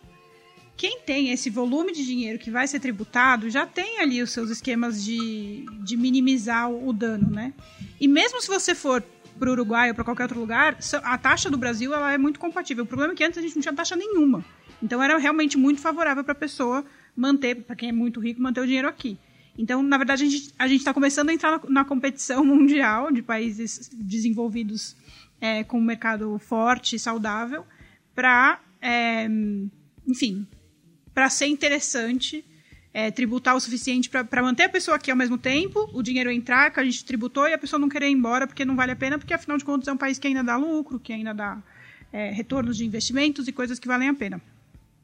[0.75, 4.49] quem tem esse volume de dinheiro que vai ser tributado já tem ali os seus
[4.49, 7.53] esquemas de, de minimizar o, o dano, né?
[7.99, 9.03] E mesmo se você for
[9.37, 12.39] para o Uruguai ou para qualquer outro lugar, a taxa do Brasil ela é muito
[12.39, 12.83] compatível.
[12.83, 14.43] O problema é que antes a gente não tinha taxa nenhuma.
[14.81, 18.61] Então era realmente muito favorável para a pessoa manter, para quem é muito rico, manter
[18.61, 19.17] o dinheiro aqui.
[19.57, 20.23] Então, na verdade,
[20.59, 24.95] a gente está começando a entrar na, na, competição mundial de países desenvolvidos
[25.41, 27.65] é, com um mercado forte e saudável
[28.13, 29.27] para, é,
[30.07, 30.45] enfim,
[31.13, 32.45] para ser interessante
[32.93, 36.71] é, tributar o suficiente para manter a pessoa aqui ao mesmo tempo, o dinheiro entrar,
[36.71, 38.95] que a gente tributou, e a pessoa não querer ir embora porque não vale a
[38.95, 41.61] pena, porque afinal de contas é um país que ainda dá lucro, que ainda dá
[42.11, 44.41] é, retornos de investimentos e coisas que valem a pena.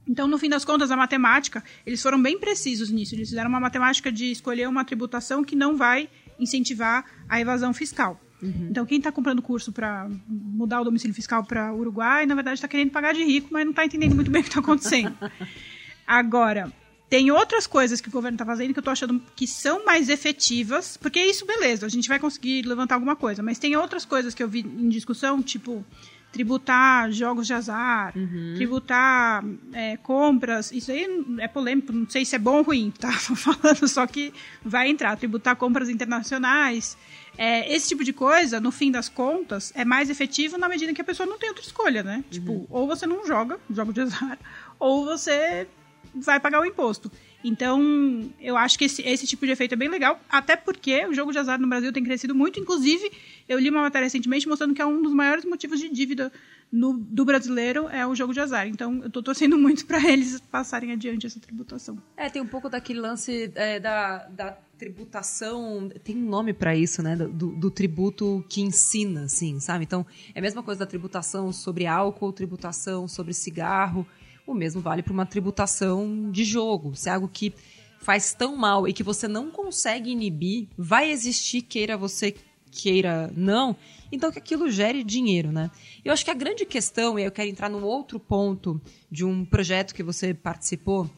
[0.07, 3.15] Então, no fim das contas, a matemática, eles foram bem precisos nisso.
[3.15, 8.19] Eles fizeram uma matemática de escolher uma tributação que não vai incentivar a evasão fiscal.
[8.41, 8.67] Uhum.
[8.69, 12.67] Então, quem está comprando curso para mudar o domicílio fiscal para Uruguai, na verdade está
[12.67, 15.15] querendo pagar de rico, mas não está entendendo muito bem o que está acontecendo.
[16.05, 16.69] Agora,
[17.13, 20.09] tem outras coisas que o governo está fazendo que eu estou achando que são mais
[20.09, 24.33] efetivas, porque isso, beleza, a gente vai conseguir levantar alguma coisa, mas tem outras coisas
[24.33, 25.85] que eu vi em discussão, tipo
[26.31, 28.53] tributar jogos de azar, uhum.
[28.55, 33.11] tributar é, compras, isso aí é polêmico, não sei se é bom ou ruim, tá
[33.21, 34.33] falando só que
[34.65, 36.97] vai entrar, tributar compras internacionais,
[37.37, 41.01] é, esse tipo de coisa, no fim das contas, é mais efetivo na medida que
[41.01, 42.23] a pessoa não tem outra escolha, né?
[42.31, 42.59] Tipo, uhum.
[42.61, 44.39] Tipo, ou você não joga jogo de azar,
[44.79, 45.67] ou você
[46.13, 47.11] vai pagar o imposto.
[47.43, 51.13] Então, eu acho que esse, esse tipo de efeito é bem legal, até porque o
[51.13, 52.59] jogo de azar no Brasil tem crescido muito.
[52.59, 53.11] Inclusive,
[53.49, 56.31] eu li uma matéria recentemente mostrando que é um dos maiores motivos de dívida
[56.73, 58.67] no, do brasileiro é o jogo de azar.
[58.67, 61.99] Então, eu estou torcendo muito para eles passarem adiante essa tributação.
[62.17, 65.91] É, tem um pouco daquele lance é, da, da tributação.
[66.03, 67.15] Tem um nome para isso, né?
[67.15, 69.83] Do, do, tributo que ensina, assim, sabe?
[69.83, 74.07] Então, é a mesma coisa da tributação sobre álcool, tributação sobre cigarro.
[74.45, 76.95] O mesmo vale para uma tributação de jogo.
[76.95, 77.53] Se é algo que
[77.99, 82.35] faz tão mal e que você não consegue inibir, vai existir, queira você
[82.73, 83.75] queira não,
[84.11, 85.69] então que aquilo gere dinheiro, né?
[86.03, 89.45] Eu acho que a grande questão, e eu quero entrar num outro ponto de um
[89.45, 91.09] projeto que você participou,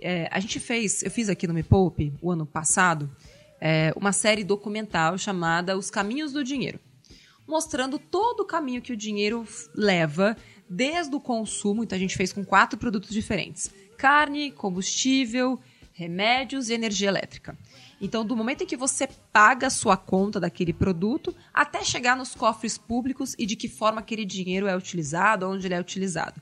[0.00, 3.10] é, a gente fez, eu fiz aqui no Me Poupe, o ano passado,
[3.60, 6.80] é, uma série documental chamada Os Caminhos do Dinheiro,
[7.46, 10.36] mostrando todo o caminho que o dinheiro leva
[10.68, 15.58] desde o consumo, então a gente fez com quatro produtos diferentes: carne, combustível,
[15.92, 17.56] remédios e energia elétrica.
[18.00, 22.34] Então, do momento em que você paga a sua conta daquele produto, até chegar nos
[22.34, 26.40] cofres públicos e de que forma aquele dinheiro é utilizado, onde ele é utilizado.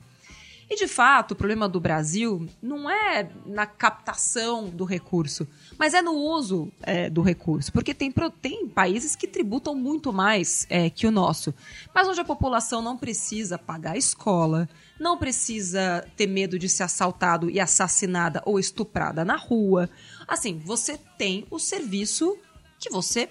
[0.72, 5.44] E de fato, o problema do Brasil não é na captação do recurso,
[5.76, 7.72] mas é no uso é, do recurso.
[7.72, 11.52] Porque tem, tem países que tributam muito mais é, que o nosso,
[11.92, 14.68] mas onde a população não precisa pagar a escola,
[15.00, 19.90] não precisa ter medo de ser assaltado e assassinada ou estuprada na rua.
[20.28, 22.38] Assim, você tem o serviço
[22.78, 23.28] que você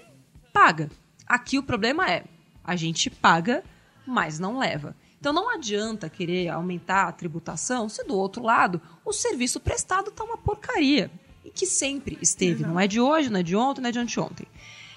[0.52, 0.90] paga.
[1.26, 2.24] Aqui o problema é:
[2.62, 3.64] a gente paga,
[4.06, 4.94] mas não leva.
[5.20, 10.24] Então não adianta querer aumentar a tributação se do outro lado o serviço prestado está
[10.24, 11.10] uma porcaria.
[11.44, 12.60] E que sempre esteve.
[12.60, 12.70] Exato.
[12.70, 14.46] Não é de hoje, não é de ontem, não é de anteontem.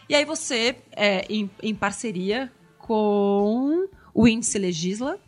[0.09, 5.19] E aí você, é, em, em parceria com o Índice Legisla.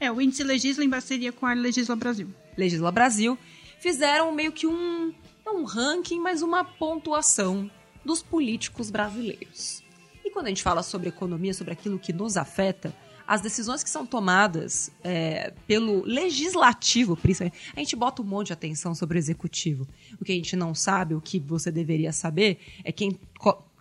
[0.00, 2.28] É, o Índice Legisla em parceria com a Legisla Brasil.
[2.56, 3.38] Legisla Brasil.
[3.78, 7.70] Fizeram meio que um, não um ranking, mas uma pontuação
[8.04, 9.82] dos políticos brasileiros.
[10.24, 12.94] E quando a gente fala sobre economia, sobre aquilo que nos afeta,
[13.26, 18.52] as decisões que são tomadas é, pelo legislativo, principalmente, a gente bota um monte de
[18.52, 19.86] atenção sobre o executivo.
[20.20, 23.18] O que a gente não sabe, o que você deveria saber, é quem,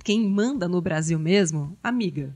[0.04, 2.36] quem manda no Brasil mesmo, amiga,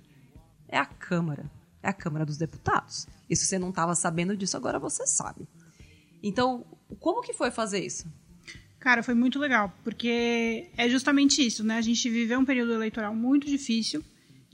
[0.68, 1.50] é a Câmara.
[1.82, 3.08] É a Câmara dos Deputados.
[3.30, 5.48] E se você não estava sabendo disso, agora você sabe.
[6.22, 6.66] Então,
[7.00, 8.08] como que foi fazer isso?
[8.80, 11.78] Cara, foi muito legal, porque é justamente isso, né?
[11.78, 14.04] A gente viveu um período eleitoral muito difícil,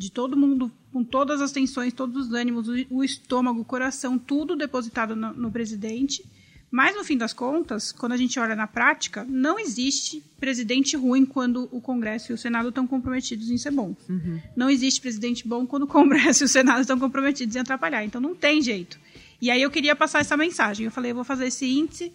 [0.02, 4.56] de todo mundo com todas as tensões, todos os ânimos, o estômago, o coração, tudo
[4.56, 6.26] depositado no, no presidente.
[6.72, 11.24] Mas, no fim das contas, quando a gente olha na prática, não existe presidente ruim
[11.26, 13.96] quando o Congresso e o Senado estão comprometidos em ser bons.
[14.10, 14.40] Uhum.
[14.56, 18.04] Não existe presidente bom quando o Congresso e o Senado estão comprometidos em atrapalhar.
[18.04, 18.98] Então, não tem jeito.
[19.40, 20.86] E aí eu queria passar essa mensagem.
[20.86, 22.12] Eu falei, eu vou fazer esse índice.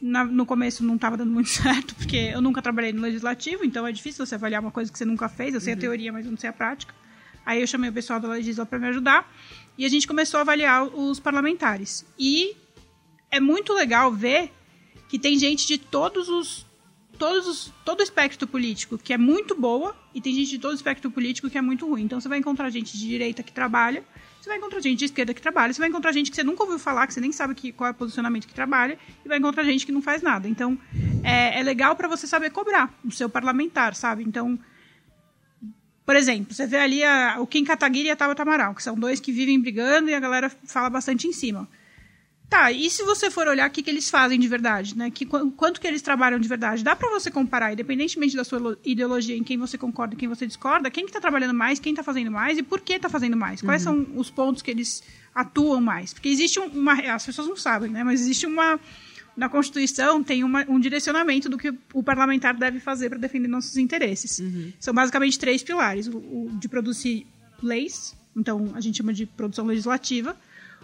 [0.00, 3.84] Na, no começo não estava dando muito certo, porque eu nunca trabalhei no legislativo, então
[3.84, 5.54] é difícil você avaliar uma coisa que você nunca fez.
[5.54, 5.78] Eu sei uhum.
[5.78, 6.94] a teoria, mas eu não sei a prática.
[7.48, 9.26] Aí eu chamei o pessoal da Legisla para me ajudar
[9.78, 12.04] e a gente começou a avaliar os parlamentares.
[12.18, 12.54] E
[13.30, 14.52] é muito legal ver
[15.08, 16.66] que tem gente de todos os
[17.18, 20.72] todos os, todo o espectro político que é muito boa e tem gente de todo
[20.72, 22.02] o espectro político que é muito ruim.
[22.02, 24.04] Então você vai encontrar gente de direita que trabalha,
[24.38, 26.64] você vai encontrar gente de esquerda que trabalha, você vai encontrar gente que você nunca
[26.64, 29.38] ouviu falar, que você nem sabe que, qual é o posicionamento que trabalha, e vai
[29.38, 30.46] encontrar gente que não faz nada.
[30.46, 30.78] Então
[31.24, 34.22] é, é legal para você saber cobrar o seu parlamentar, sabe?
[34.22, 34.58] Então
[36.08, 38.98] por exemplo, você vê ali a, o Kim Kataguiri e a Tabata Amaral, que são
[38.98, 41.68] dois que vivem brigando e a galera fala bastante em cima.
[42.48, 45.10] Tá, e se você for olhar o que, que eles fazem de verdade, né?
[45.10, 46.82] Que, quanto que eles trabalham de verdade?
[46.82, 50.46] Dá para você comparar, independentemente da sua ideologia, em quem você concorda e quem você
[50.46, 53.36] discorda, quem que tá trabalhando mais, quem tá fazendo mais e por que tá fazendo
[53.36, 53.60] mais?
[53.60, 54.06] Quais uhum.
[54.06, 55.02] são os pontos que eles
[55.34, 56.14] atuam mais?
[56.14, 56.94] Porque existe uma...
[56.94, 58.02] As pessoas não sabem, né?
[58.02, 58.80] Mas existe uma
[59.38, 63.76] na Constituição tem uma, um direcionamento do que o parlamentar deve fazer para defender nossos
[63.76, 64.40] interesses.
[64.40, 64.72] Uhum.
[64.80, 67.24] São basicamente três pilares: o, o, de produzir
[67.62, 70.36] leis, então a gente chama de produção legislativa,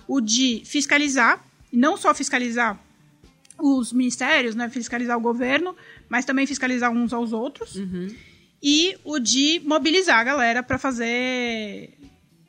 [0.06, 2.80] o de fiscalizar, não só fiscalizar
[3.58, 5.74] os ministérios, né, fiscalizar o governo,
[6.08, 7.74] mas também fiscalizar uns aos outros.
[7.74, 8.14] Uhum.
[8.62, 11.90] E o de mobilizar a galera para fazer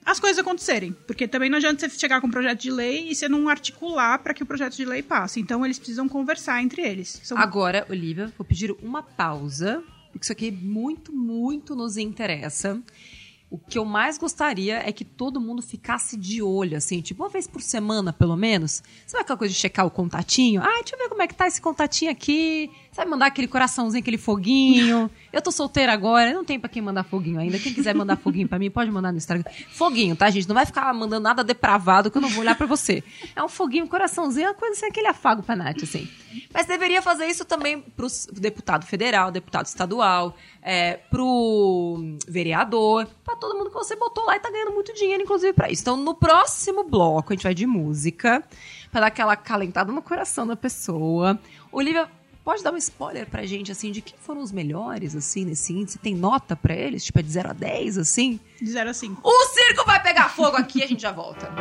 [0.06, 0.96] as coisas acontecerem.
[1.08, 4.20] Porque também não adianta você chegar com um projeto de lei e você não articular
[4.20, 5.40] para que o projeto de lei passe.
[5.40, 7.20] Então eles precisam conversar entre eles.
[7.24, 7.38] São...
[7.38, 12.80] Agora, Olivia, vou pedir uma pausa, porque isso aqui muito, muito nos interessa.
[13.50, 17.30] O que eu mais gostaria é que todo mundo ficasse de olho, assim, tipo, uma
[17.30, 18.84] vez por semana, pelo menos.
[19.06, 20.62] Sabe aquela coisa de checar o contatinho?
[20.62, 22.70] Ah, deixa eu ver como é que tá esse contatinho aqui.
[22.96, 25.12] Sabe mandar aquele coraçãozinho, aquele foguinho?
[25.34, 27.60] Eu tô solteira agora, não tem pra quem mandar foguinho ainda.
[27.60, 29.44] Quem quiser mandar foguinho pra mim, pode mandar no Instagram.
[29.70, 30.48] Foguinho, tá, gente?
[30.48, 33.04] Não vai ficar mandando nada depravado que eu não vou olhar pra você.
[33.36, 36.08] É um foguinho, um coraçãozinho, uma coisa assim, aquele afago pra Nath, assim.
[36.54, 43.58] Mas deveria fazer isso também pro deputado federal, deputado estadual, é, pro vereador, pra todo
[43.58, 45.82] mundo que você botou lá e tá ganhando muito dinheiro, inclusive, pra isso.
[45.82, 48.42] Então, no próximo bloco, a gente vai de música,
[48.90, 51.38] pra dar aquela calentada no coração da pessoa.
[51.74, 52.10] Olivia
[52.46, 55.98] Pode dar um spoiler pra gente, assim, de quem foram os melhores, assim, nesse índice?
[55.98, 57.04] Tem nota pra eles?
[57.04, 58.40] Tipo, é de 0 a 10, assim?
[58.62, 59.20] De 0 a 5.
[59.28, 61.52] O circo vai pegar fogo aqui e a gente já volta.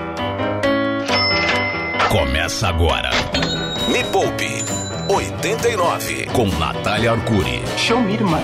[2.12, 3.08] Começa agora.
[3.90, 4.46] Me Poupe
[5.08, 7.62] 89 com Natália Arcuri.
[7.78, 8.42] Show me, irmã.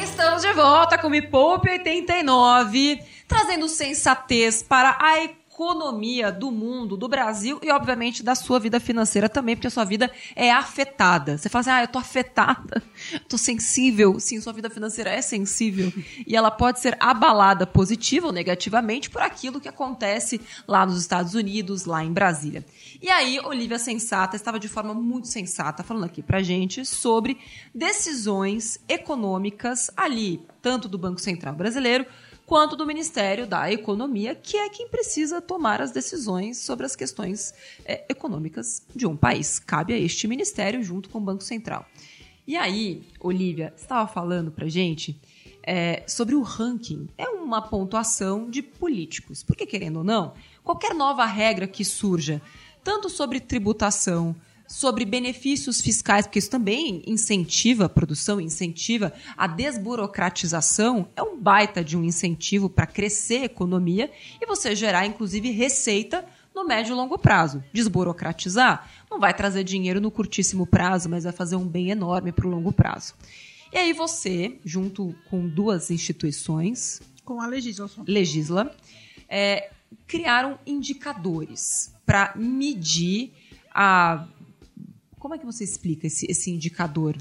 [0.00, 5.18] Estamos de volta com Me Poupe 89, trazendo sensatez para a
[5.54, 9.84] economia do mundo, do Brasil e, obviamente, da sua vida financeira também, porque a sua
[9.84, 11.38] vida é afetada.
[11.38, 12.82] Você fala assim, ah, eu tô afetada,
[13.28, 14.18] tô sensível.
[14.18, 15.92] Sim, sua vida financeira é sensível.
[16.26, 21.34] E ela pode ser abalada positiva ou negativamente por aquilo que acontece lá nos Estados
[21.34, 22.66] Unidos, lá em Brasília.
[23.00, 27.38] E aí, Olivia Sensata estava de forma muito sensata falando aqui pra gente sobre
[27.72, 32.06] decisões econômicas ali, tanto do Banco Central Brasileiro
[32.46, 37.54] quanto do Ministério da Economia, que é quem precisa tomar as decisões sobre as questões
[37.84, 39.58] é, econômicas de um país.
[39.58, 41.86] Cabe a este ministério junto com o Banco Central.
[42.46, 45.18] E aí, Olivia, estava falando pra gente
[45.62, 47.08] é, sobre o ranking.
[47.16, 49.42] É uma pontuação de políticos.
[49.42, 52.42] Porque, querendo ou não, qualquer nova regra que surja,
[52.82, 54.36] tanto sobre tributação,
[54.74, 61.84] sobre benefícios fiscais, porque isso também incentiva a produção, incentiva a desburocratização, é um baita
[61.84, 64.10] de um incentivo para crescer a economia
[64.40, 67.62] e você gerar, inclusive, receita no médio e longo prazo.
[67.72, 72.44] Desburocratizar não vai trazer dinheiro no curtíssimo prazo, mas vai fazer um bem enorme para
[72.44, 73.14] o longo prazo.
[73.72, 77.00] E aí você, junto com duas instituições...
[77.24, 77.88] Com a Legisla.
[78.08, 78.76] Legisla,
[79.28, 79.70] é,
[80.04, 83.32] criaram indicadores para medir
[83.74, 84.26] a
[85.24, 87.16] como é que você explica esse, esse indicador?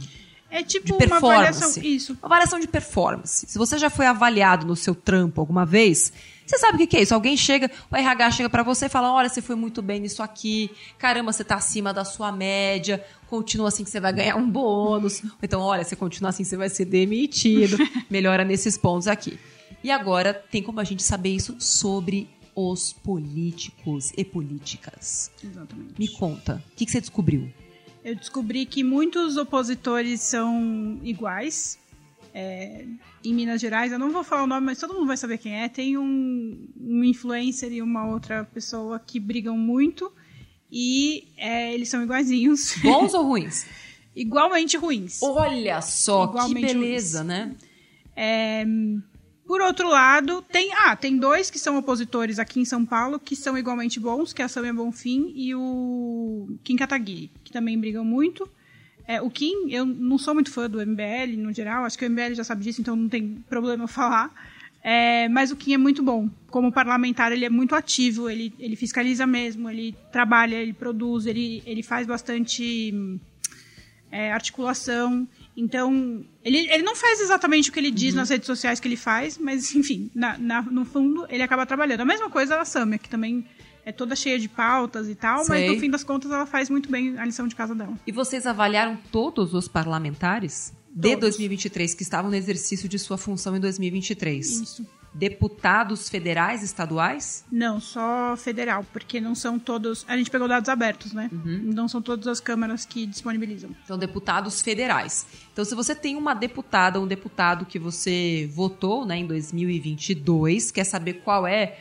[0.52, 1.82] É tipo uma avaliação.
[1.82, 2.12] Isso.
[2.22, 3.48] Uma avaliação de performance.
[3.48, 6.12] Se você já foi avaliado no seu trampo alguma vez,
[6.46, 7.13] você sabe o que é isso?
[7.13, 10.22] Alguém chega, o RH chega para você e fala: olha, você foi muito bem nisso
[10.22, 14.50] aqui, caramba, você tá acima da sua média, continua assim que você vai ganhar um
[14.50, 15.24] bônus.
[15.42, 17.78] Então, olha, você continua assim, você vai ser demitido.
[18.12, 19.39] Melhora nesses pontos aqui.
[19.82, 25.32] E agora tem como a gente saber isso sobre os políticos e políticas.
[25.42, 25.94] Exatamente.
[25.98, 27.50] Me conta, o que, que você descobriu?
[28.04, 31.78] Eu descobri que muitos opositores são iguais.
[32.36, 32.86] É,
[33.24, 35.56] em Minas Gerais, eu não vou falar o nome, mas todo mundo vai saber quem
[35.62, 35.70] é.
[35.70, 40.12] Tem um, um influencer e uma outra pessoa que brigam muito
[40.72, 42.76] e é, eles são iguaizinhos.
[42.82, 43.66] Bons ou ruins?
[44.16, 45.22] Igualmente ruins.
[45.22, 47.28] Olha só, Igualmente que beleza, ruins.
[47.28, 47.56] né?
[48.16, 48.66] É,
[49.45, 53.36] por outro lado, tem, ah, tem dois que são opositores aqui em São Paulo que
[53.36, 58.06] são igualmente bons, que é a Samia Bonfim e o Kim Kataguiri, que também brigam
[58.06, 58.49] muito.
[59.06, 62.10] É, o Kim, eu não sou muito fã do MBL no geral, acho que o
[62.10, 64.34] MBL já sabe disso, então não tem problema eu falar.
[64.82, 66.29] É, mas o Kim é muito bom.
[66.47, 71.63] Como parlamentar, ele é muito ativo, ele, ele fiscaliza mesmo, ele trabalha, ele produz, ele,
[71.65, 73.19] ele faz bastante
[74.12, 75.27] é, articulação.
[75.56, 78.22] Então, ele, ele não faz exatamente o que ele diz uhum.
[78.22, 82.02] nas redes sociais que ele faz, mas, enfim, na, na, no fundo, ele acaba trabalhando.
[82.02, 83.46] A mesma coisa a Samia, que também
[83.86, 85.66] é toda cheia de pautas e tal, Sei.
[85.66, 87.94] mas no fim das contas ela faz muito bem a lição de casa dela.
[88.08, 91.10] E vocês avaliaram todos os parlamentares todos.
[91.10, 94.62] de 2023 que estavam no exercício de sua função em 2023?
[94.62, 97.45] Isso deputados federais, estaduais?
[97.52, 100.04] Não, só federal, porque não são todos.
[100.08, 101.30] A gente pegou dados abertos, né?
[101.32, 101.71] Uhum.
[101.73, 103.69] Não são todas as câmaras que disponibilizam.
[103.86, 105.26] São deputados federais.
[105.52, 110.84] Então, se você tem uma deputada, um deputado que você votou né, em 2022, quer
[110.84, 111.78] saber qual é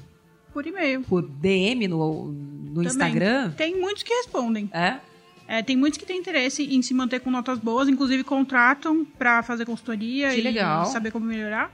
[0.51, 1.01] Por e-mail.
[1.01, 3.51] Por DM no, no Instagram?
[3.51, 4.69] Tem muitos que respondem.
[4.73, 4.99] É?
[5.47, 9.43] É, tem muitos que têm interesse em se manter com notas boas, inclusive contratam para
[9.43, 10.85] fazer consultoria que e legal.
[10.85, 11.73] saber como melhorar.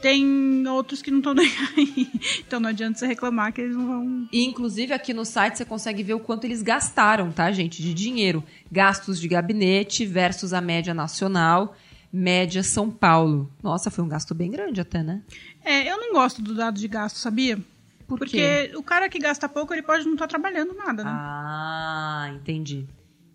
[0.00, 2.10] Tem outros que não estão nem aí.
[2.46, 4.28] Então não adianta você reclamar que eles não vão.
[4.32, 7.82] E, inclusive, aqui no site você consegue ver o quanto eles gastaram, tá, gente?
[7.82, 8.42] De dinheiro.
[8.70, 11.76] Gastos de gabinete versus a média nacional,
[12.12, 13.50] média São Paulo.
[13.62, 15.22] Nossa, foi um gasto bem grande até, né?
[15.64, 17.58] É, eu não gosto do dado de gasto, sabia?
[18.06, 18.72] Por Porque quê?
[18.74, 21.10] o cara que gasta pouco, ele pode não estar trabalhando nada, né?
[21.12, 22.86] Ah, entendi.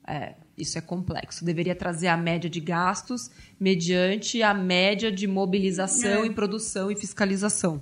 [0.06, 1.45] É, isso é complexo.
[1.45, 6.28] Deveria trazer a média de gastos mediante a média de mobilização É.
[6.28, 7.82] e produção e fiscalização.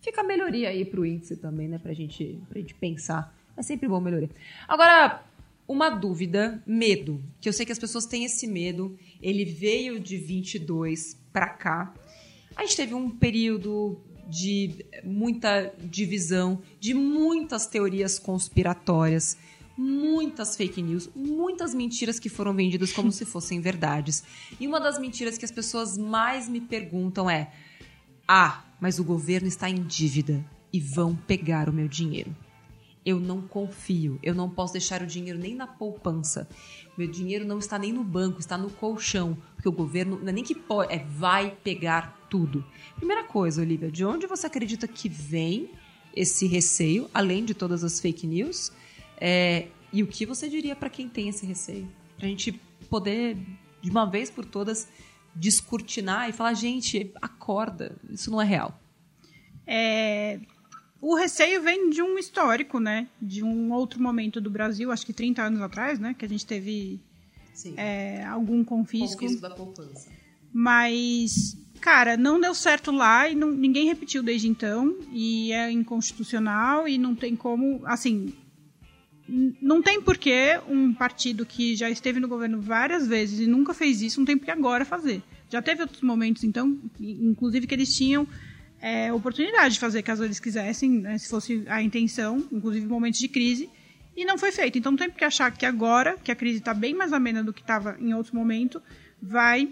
[0.00, 1.78] Fica a melhoria aí pro índice também, né?
[1.78, 3.34] Pra gente, pra gente pensar.
[3.56, 4.30] É sempre bom melhoria.
[4.68, 5.24] Agora,
[5.66, 7.20] uma dúvida, medo.
[7.40, 8.96] Que eu sei que as pessoas têm esse medo.
[9.20, 11.92] Ele veio de 22 pra cá.
[12.54, 13.98] A gente teve um período
[14.28, 19.36] de muita divisão, de muitas teorias conspiratórias,
[19.76, 24.24] muitas fake news, muitas mentiras que foram vendidas como se fossem verdades.
[24.58, 27.52] E uma das mentiras que as pessoas mais me perguntam é:
[28.26, 32.34] ah, mas o governo está em dívida e vão pegar o meu dinheiro.
[33.04, 36.48] Eu não confio, eu não posso deixar o dinheiro nem na poupança.
[36.98, 40.32] Meu dinheiro não está nem no banco, está no colchão, porque o governo não é
[40.32, 42.64] nem que pode, é vai pegar tudo.
[42.96, 45.70] Primeira coisa, Olivia, de onde você acredita que vem
[46.16, 48.72] esse receio, além de todas as fake news?
[49.18, 51.88] É, e o que você diria para quem tem esse receio?
[52.18, 52.52] Pra gente
[52.90, 53.36] poder,
[53.80, 54.88] de uma vez por todas,
[55.34, 58.78] descortinar e falar, gente, acorda, isso não é real.
[59.66, 60.40] É,
[61.00, 63.08] o receio vem de um histórico, né?
[63.20, 66.14] De um outro momento do Brasil, acho que 30 anos atrás, né?
[66.18, 67.00] Que a gente teve
[67.52, 67.74] Sim.
[67.76, 69.20] é, algum confisco.
[69.20, 70.08] Confisco da poupança.
[70.52, 74.96] Mas, cara, não deu certo lá e não- ninguém repetiu desde então.
[75.12, 77.80] E é inconstitucional e não tem como.
[77.84, 78.32] Assim.
[79.28, 84.00] Não tem porquê um partido que já esteve no governo várias vezes e nunca fez
[84.00, 85.22] isso, não tem porquê agora fazer.
[85.50, 88.26] Já teve outros momentos, então, inclusive que eles tinham
[88.80, 93.28] é, oportunidade de fazer caso eles quisessem, né, se fosse a intenção, inclusive momentos de
[93.28, 93.68] crise,
[94.16, 94.78] e não foi feito.
[94.78, 97.52] Então não tem porque achar que agora, que a crise está bem mais amena do
[97.52, 98.80] que estava em outro momento,
[99.20, 99.68] vai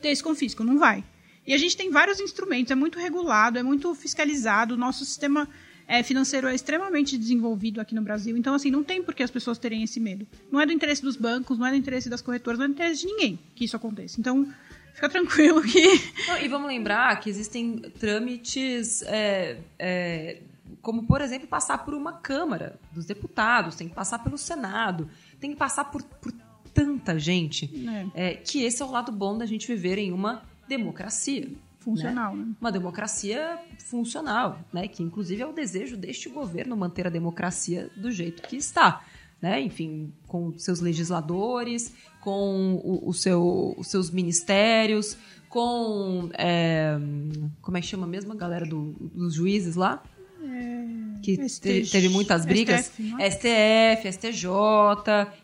[0.00, 0.64] ter esse confisco.
[0.64, 1.04] Não vai.
[1.46, 5.48] E a gente tem vários instrumentos, é muito regulado, é muito fiscalizado, o nosso sistema
[5.86, 9.30] é, financeiro é extremamente desenvolvido aqui no Brasil, então assim, não tem por que as
[9.30, 10.26] pessoas terem esse medo.
[10.50, 12.74] Não é do interesse dos bancos, não é do interesse das corretoras, não é do
[12.74, 14.18] interesse de ninguém que isso aconteça.
[14.18, 14.48] Então,
[14.94, 15.82] fica tranquilo que
[16.28, 20.42] Não, e vamos lembrar que existem trâmites, é, é,
[20.80, 25.08] como por exemplo passar por uma Câmara dos Deputados, tem que passar pelo Senado,
[25.38, 26.32] tem que passar por, por
[26.72, 27.70] tanta gente,
[28.14, 28.30] É.
[28.30, 31.48] é, que esse é o lado bom da gente viver em uma democracia.
[31.84, 32.46] Funcional, né?
[32.60, 34.88] Uma democracia funcional, né?
[34.88, 39.04] Que inclusive é o desejo deste governo manter a democracia do jeito que está.
[39.42, 39.60] Né?
[39.60, 45.18] Enfim, com seus legisladores, com o, o seu, os seus ministérios,
[45.50, 46.30] com.
[46.32, 46.96] é,
[47.60, 50.02] como é que chama mesmo a galera do- dos juízes lá?
[51.22, 52.86] Que STJ, te- teve muitas brigas.
[52.86, 53.30] STF, é?
[53.30, 54.48] STF, STJ,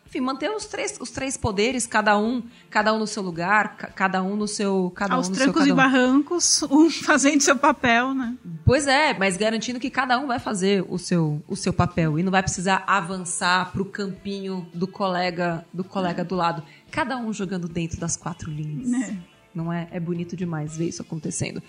[0.07, 3.87] enfim, manter os três, os três poderes, cada um, cada um no seu lugar, ca-
[3.89, 7.41] cada um no seu, cada Aos um no seu trancos cada e barrancos, um fazendo
[7.41, 8.37] seu papel, né?
[8.65, 12.23] Pois é, mas garantindo que cada um vai fazer o seu, o seu papel e
[12.23, 16.63] não vai precisar avançar pro campinho do colega do colega do lado.
[16.91, 18.93] Cada um jogando dentro das quatro linhas.
[19.09, 19.17] É.
[19.55, 19.89] Não é?
[19.91, 21.61] É bonito demais ver isso acontecendo.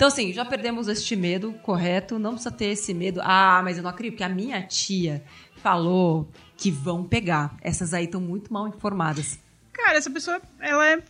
[0.00, 2.18] Então, assim, já perdemos este medo, correto?
[2.18, 3.20] Não precisa ter esse medo.
[3.22, 5.22] Ah, mas eu não acredito, porque a minha tia
[5.56, 6.26] falou
[6.56, 7.54] que vão pegar.
[7.60, 9.38] Essas aí estão muito mal informadas.
[9.74, 11.02] Cara, essa pessoa, ela é.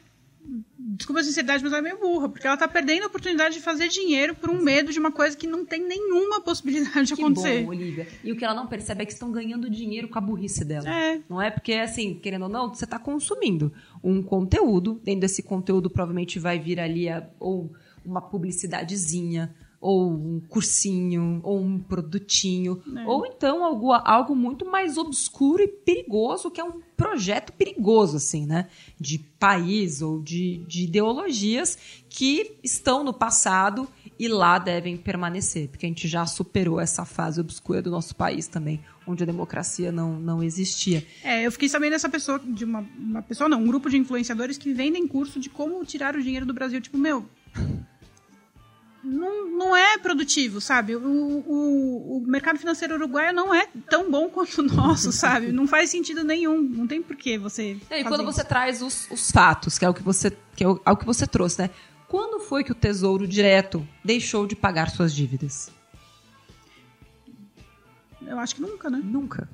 [0.76, 3.60] Desculpa a sinceridade, mas ela é meio burra, porque ela tá perdendo a oportunidade de
[3.60, 7.22] fazer dinheiro por um medo de uma coisa que não tem nenhuma possibilidade de Que
[7.22, 7.62] acontecer.
[7.62, 8.08] bom, Olivia.
[8.24, 10.88] E o que ela não percebe é que estão ganhando dinheiro com a burrice dela.
[10.92, 11.20] É.
[11.28, 13.72] Não é porque, assim, querendo ou não, você está consumindo
[14.02, 15.00] um conteúdo.
[15.04, 17.72] Dentro desse conteúdo, provavelmente vai vir ali a- ou
[18.04, 22.82] uma publicidadezinha, ou um cursinho, ou um produtinho.
[22.96, 23.06] É.
[23.06, 28.44] Ou então algo, algo muito mais obscuro e perigoso, que é um projeto perigoso, assim,
[28.44, 28.68] né?
[29.00, 31.78] De país ou de, de ideologias
[32.10, 33.88] que estão no passado
[34.18, 38.46] e lá devem permanecer, porque a gente já superou essa fase obscura do nosso país
[38.46, 41.06] também, onde a democracia não, não existia.
[41.24, 44.58] É, eu fiquei sabendo dessa pessoa, de uma, uma pessoa não, um grupo de influenciadores
[44.58, 46.82] que vendem curso de como tirar o dinheiro do Brasil.
[46.82, 47.24] Tipo, meu.
[49.10, 50.96] Não, não é produtivo, sabe?
[50.96, 55.50] O, o, o mercado financeiro uruguaio não é tão bom quanto o nosso, sabe?
[55.50, 56.62] Não faz sentido nenhum.
[56.62, 57.76] Não tem porquê você.
[57.90, 58.32] É, e quando isso.
[58.32, 60.96] você traz os, os fatos, que é o que você que é o, é o
[60.96, 61.70] que você trouxe, né?
[62.08, 65.70] Quando foi que o Tesouro Direto deixou de pagar suas dívidas?
[68.26, 69.00] Eu acho que nunca, né?
[69.02, 69.48] Nunca.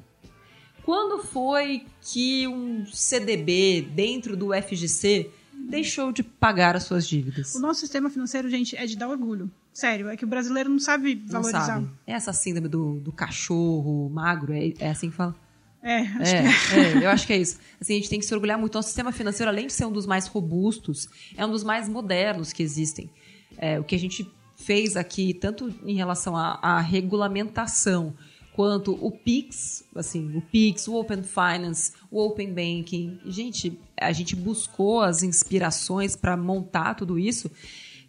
[0.82, 5.30] Quando foi que um CDB dentro do FGC
[5.68, 7.54] deixou de pagar as suas dívidas?
[7.54, 9.50] O nosso sistema financeiro, gente, é de dar orgulho.
[9.72, 11.58] Sério, é que o brasileiro não sabe valorizar.
[11.58, 11.90] Não sabe.
[12.06, 15.34] É essa síndrome do, do cachorro magro, é, é assim que fala?
[15.82, 17.02] É, acho é, que é.
[17.02, 17.04] é.
[17.04, 17.58] Eu acho que é isso.
[17.80, 18.74] Assim, a gente tem que se orgulhar muito.
[18.74, 22.52] Nosso sistema financeiro, além de ser um dos mais robustos, é um dos mais modernos
[22.52, 23.08] que existem.
[23.56, 28.14] É, o que a gente fez aqui, tanto em relação à, à regulamentação,
[28.56, 33.20] quanto o Pix, assim, o Pix, o Open Finance, o Open Banking.
[33.26, 37.50] Gente, a gente buscou as inspirações para montar tudo isso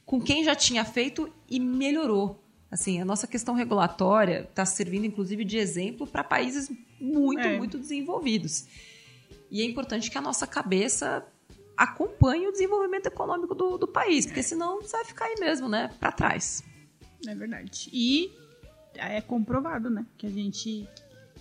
[0.05, 2.41] com quem já tinha feito e melhorou.
[2.71, 7.57] Assim, a nossa questão regulatória está servindo, inclusive, de exemplo para países muito, é.
[7.57, 8.65] muito desenvolvidos.
[9.51, 11.25] E é importante que a nossa cabeça
[11.75, 15.89] acompanhe o desenvolvimento econômico do, do país, porque senão você vai ficar aí mesmo, né,
[15.99, 16.63] para trás.
[17.27, 17.89] É verdade.
[17.91, 18.31] E
[18.97, 20.05] é comprovado, né?
[20.17, 20.87] Que a gente.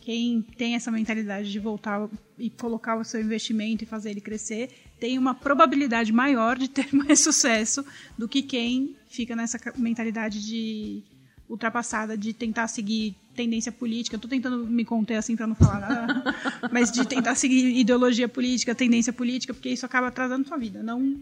[0.02, 4.70] Quem tem essa mentalidade de voltar e colocar o seu investimento e fazer ele crescer,
[5.00, 7.84] tem uma probabilidade maior de ter mais sucesso
[8.16, 11.02] do que quem fica nessa mentalidade de
[11.48, 14.16] ultrapassada de tentar seguir tendência política.
[14.16, 16.34] Eu tô tentando me conter assim para não falar nada,
[16.72, 21.16] mas de tentar seguir ideologia política, tendência política, porque isso acaba atrasando sua vida, não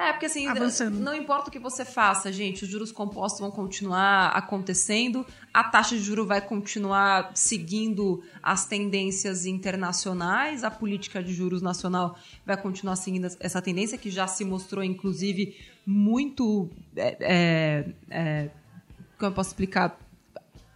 [0.00, 0.98] é, porque assim, Avançando.
[0.98, 5.94] não importa o que você faça, gente, os juros compostos vão continuar acontecendo, a taxa
[5.94, 12.96] de juro vai continuar seguindo as tendências internacionais, a política de juros nacional vai continuar
[12.96, 16.70] seguindo essa tendência que já se mostrou, inclusive, muito.
[16.96, 18.50] É, é, é,
[19.18, 19.98] como eu posso explicar?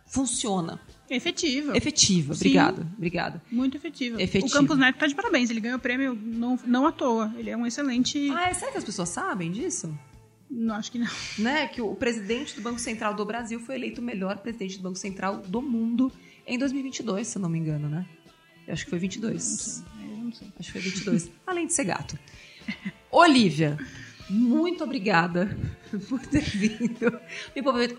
[0.06, 0.80] Funciona.
[1.08, 1.76] Efetiva.
[1.76, 2.86] Efetiva, obrigada.
[2.96, 3.42] Obrigada.
[3.50, 4.20] Muito efetiva.
[4.22, 4.46] efetiva.
[4.46, 7.32] O Campos Neto tá de parabéns, ele ganhou o prêmio não, não à toa.
[7.36, 8.30] Ele é um excelente.
[8.30, 9.96] Ah, é, será que as pessoas sabem disso?
[10.50, 11.08] Não, acho que não.
[11.38, 11.66] Né?
[11.68, 14.98] Que o presidente do Banco Central do Brasil foi eleito o melhor presidente do Banco
[14.98, 16.10] Central do mundo
[16.46, 18.06] em 2022, se eu não me engano, né?
[18.66, 19.34] Eu acho que foi 22.
[19.34, 19.84] Eu não sei.
[20.02, 20.48] Eu não sei.
[20.58, 21.30] Acho que foi 22.
[21.46, 22.18] Além de ser gato.
[23.10, 23.78] Olivia,
[24.28, 25.56] muito obrigada
[26.08, 27.20] por ter vindo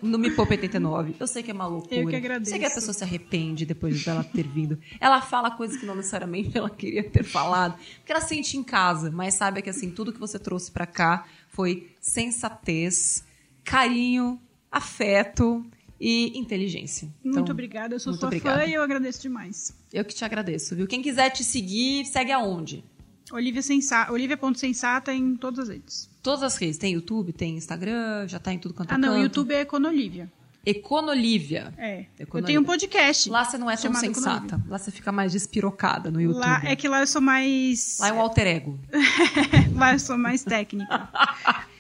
[0.02, 1.16] no Me Poupa 89.
[1.20, 1.96] Eu sei que é uma loucura.
[1.96, 2.52] Eu que agradeço.
[2.52, 4.80] Sei que a pessoa se arrepende depois dela ter vindo.
[5.00, 9.12] Ela fala coisas que não necessariamente ela queria ter falado, porque ela sente em casa,
[9.12, 13.24] mas sabe que assim, tudo que você trouxe para cá foi sensatez,
[13.64, 14.40] carinho,
[14.72, 15.66] afeto
[16.00, 17.08] e inteligência.
[17.24, 18.62] Muito então, obrigada, eu sou sua obrigada.
[18.62, 19.74] fã e eu agradeço demais.
[19.94, 20.88] Eu que te agradeço, viu?
[20.88, 22.84] Quem quiser te seguir, segue aonde?
[23.32, 26.10] Olivia Sensata, Olivia.sensata em todas as redes.
[26.22, 26.78] Todas as redes.
[26.78, 29.62] Tem YouTube, tem Instagram, já tá em tudo quanto é Ah, não, o YouTube é
[29.62, 30.32] Econolívia.
[30.66, 31.72] Econolívia.
[31.78, 32.06] É.
[32.20, 32.40] Econolívia.
[32.40, 33.30] Eu tenho um podcast.
[33.30, 34.38] Lá você não é tão sensata.
[34.48, 34.64] Econolívia.
[34.68, 36.42] Lá você fica mais despirocada no YouTube.
[36.42, 37.98] Lá, é que lá eu sou mais.
[38.00, 38.80] Lá é um alter ego.
[39.76, 41.08] lá eu sou mais técnica.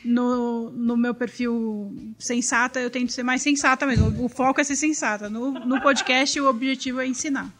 [0.03, 4.23] no, no meu perfil sensata, eu tento ser mais sensata mesmo.
[4.23, 5.29] O foco é ser sensata.
[5.29, 7.51] No, no podcast, o objetivo é ensinar.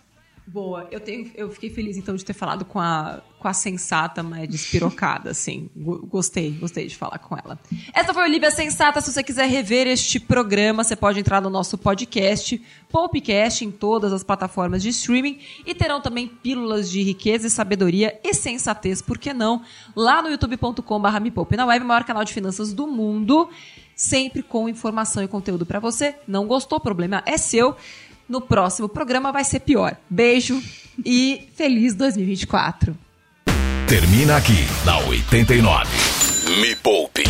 [0.47, 0.87] Boa.
[0.91, 4.47] Eu, tenho, eu fiquei feliz, então, de ter falado com a, com a sensata, mas
[4.47, 5.69] despirocada, assim.
[5.75, 7.59] Gostei, gostei de falar com ela.
[7.93, 9.01] Essa foi a Olivia Sensata.
[9.01, 14.13] Se você quiser rever este programa, você pode entrar no nosso podcast, Popcast, em todas
[14.13, 15.39] as plataformas de streaming.
[15.65, 19.63] E terão também pílulas de riqueza e sabedoria e sensatez, por que não?
[19.95, 23.49] Lá no youtube.com.br me poupe na web, maior canal de finanças do mundo.
[23.95, 26.15] Sempre com informação e conteúdo para você.
[26.27, 26.79] Não gostou?
[26.81, 27.77] Problema é seu
[28.27, 29.95] no próximo programa vai ser pior.
[30.09, 30.61] Beijo
[31.05, 32.95] e feliz 2024.
[33.87, 35.89] Termina aqui na 89.
[36.59, 37.23] Me Poupe.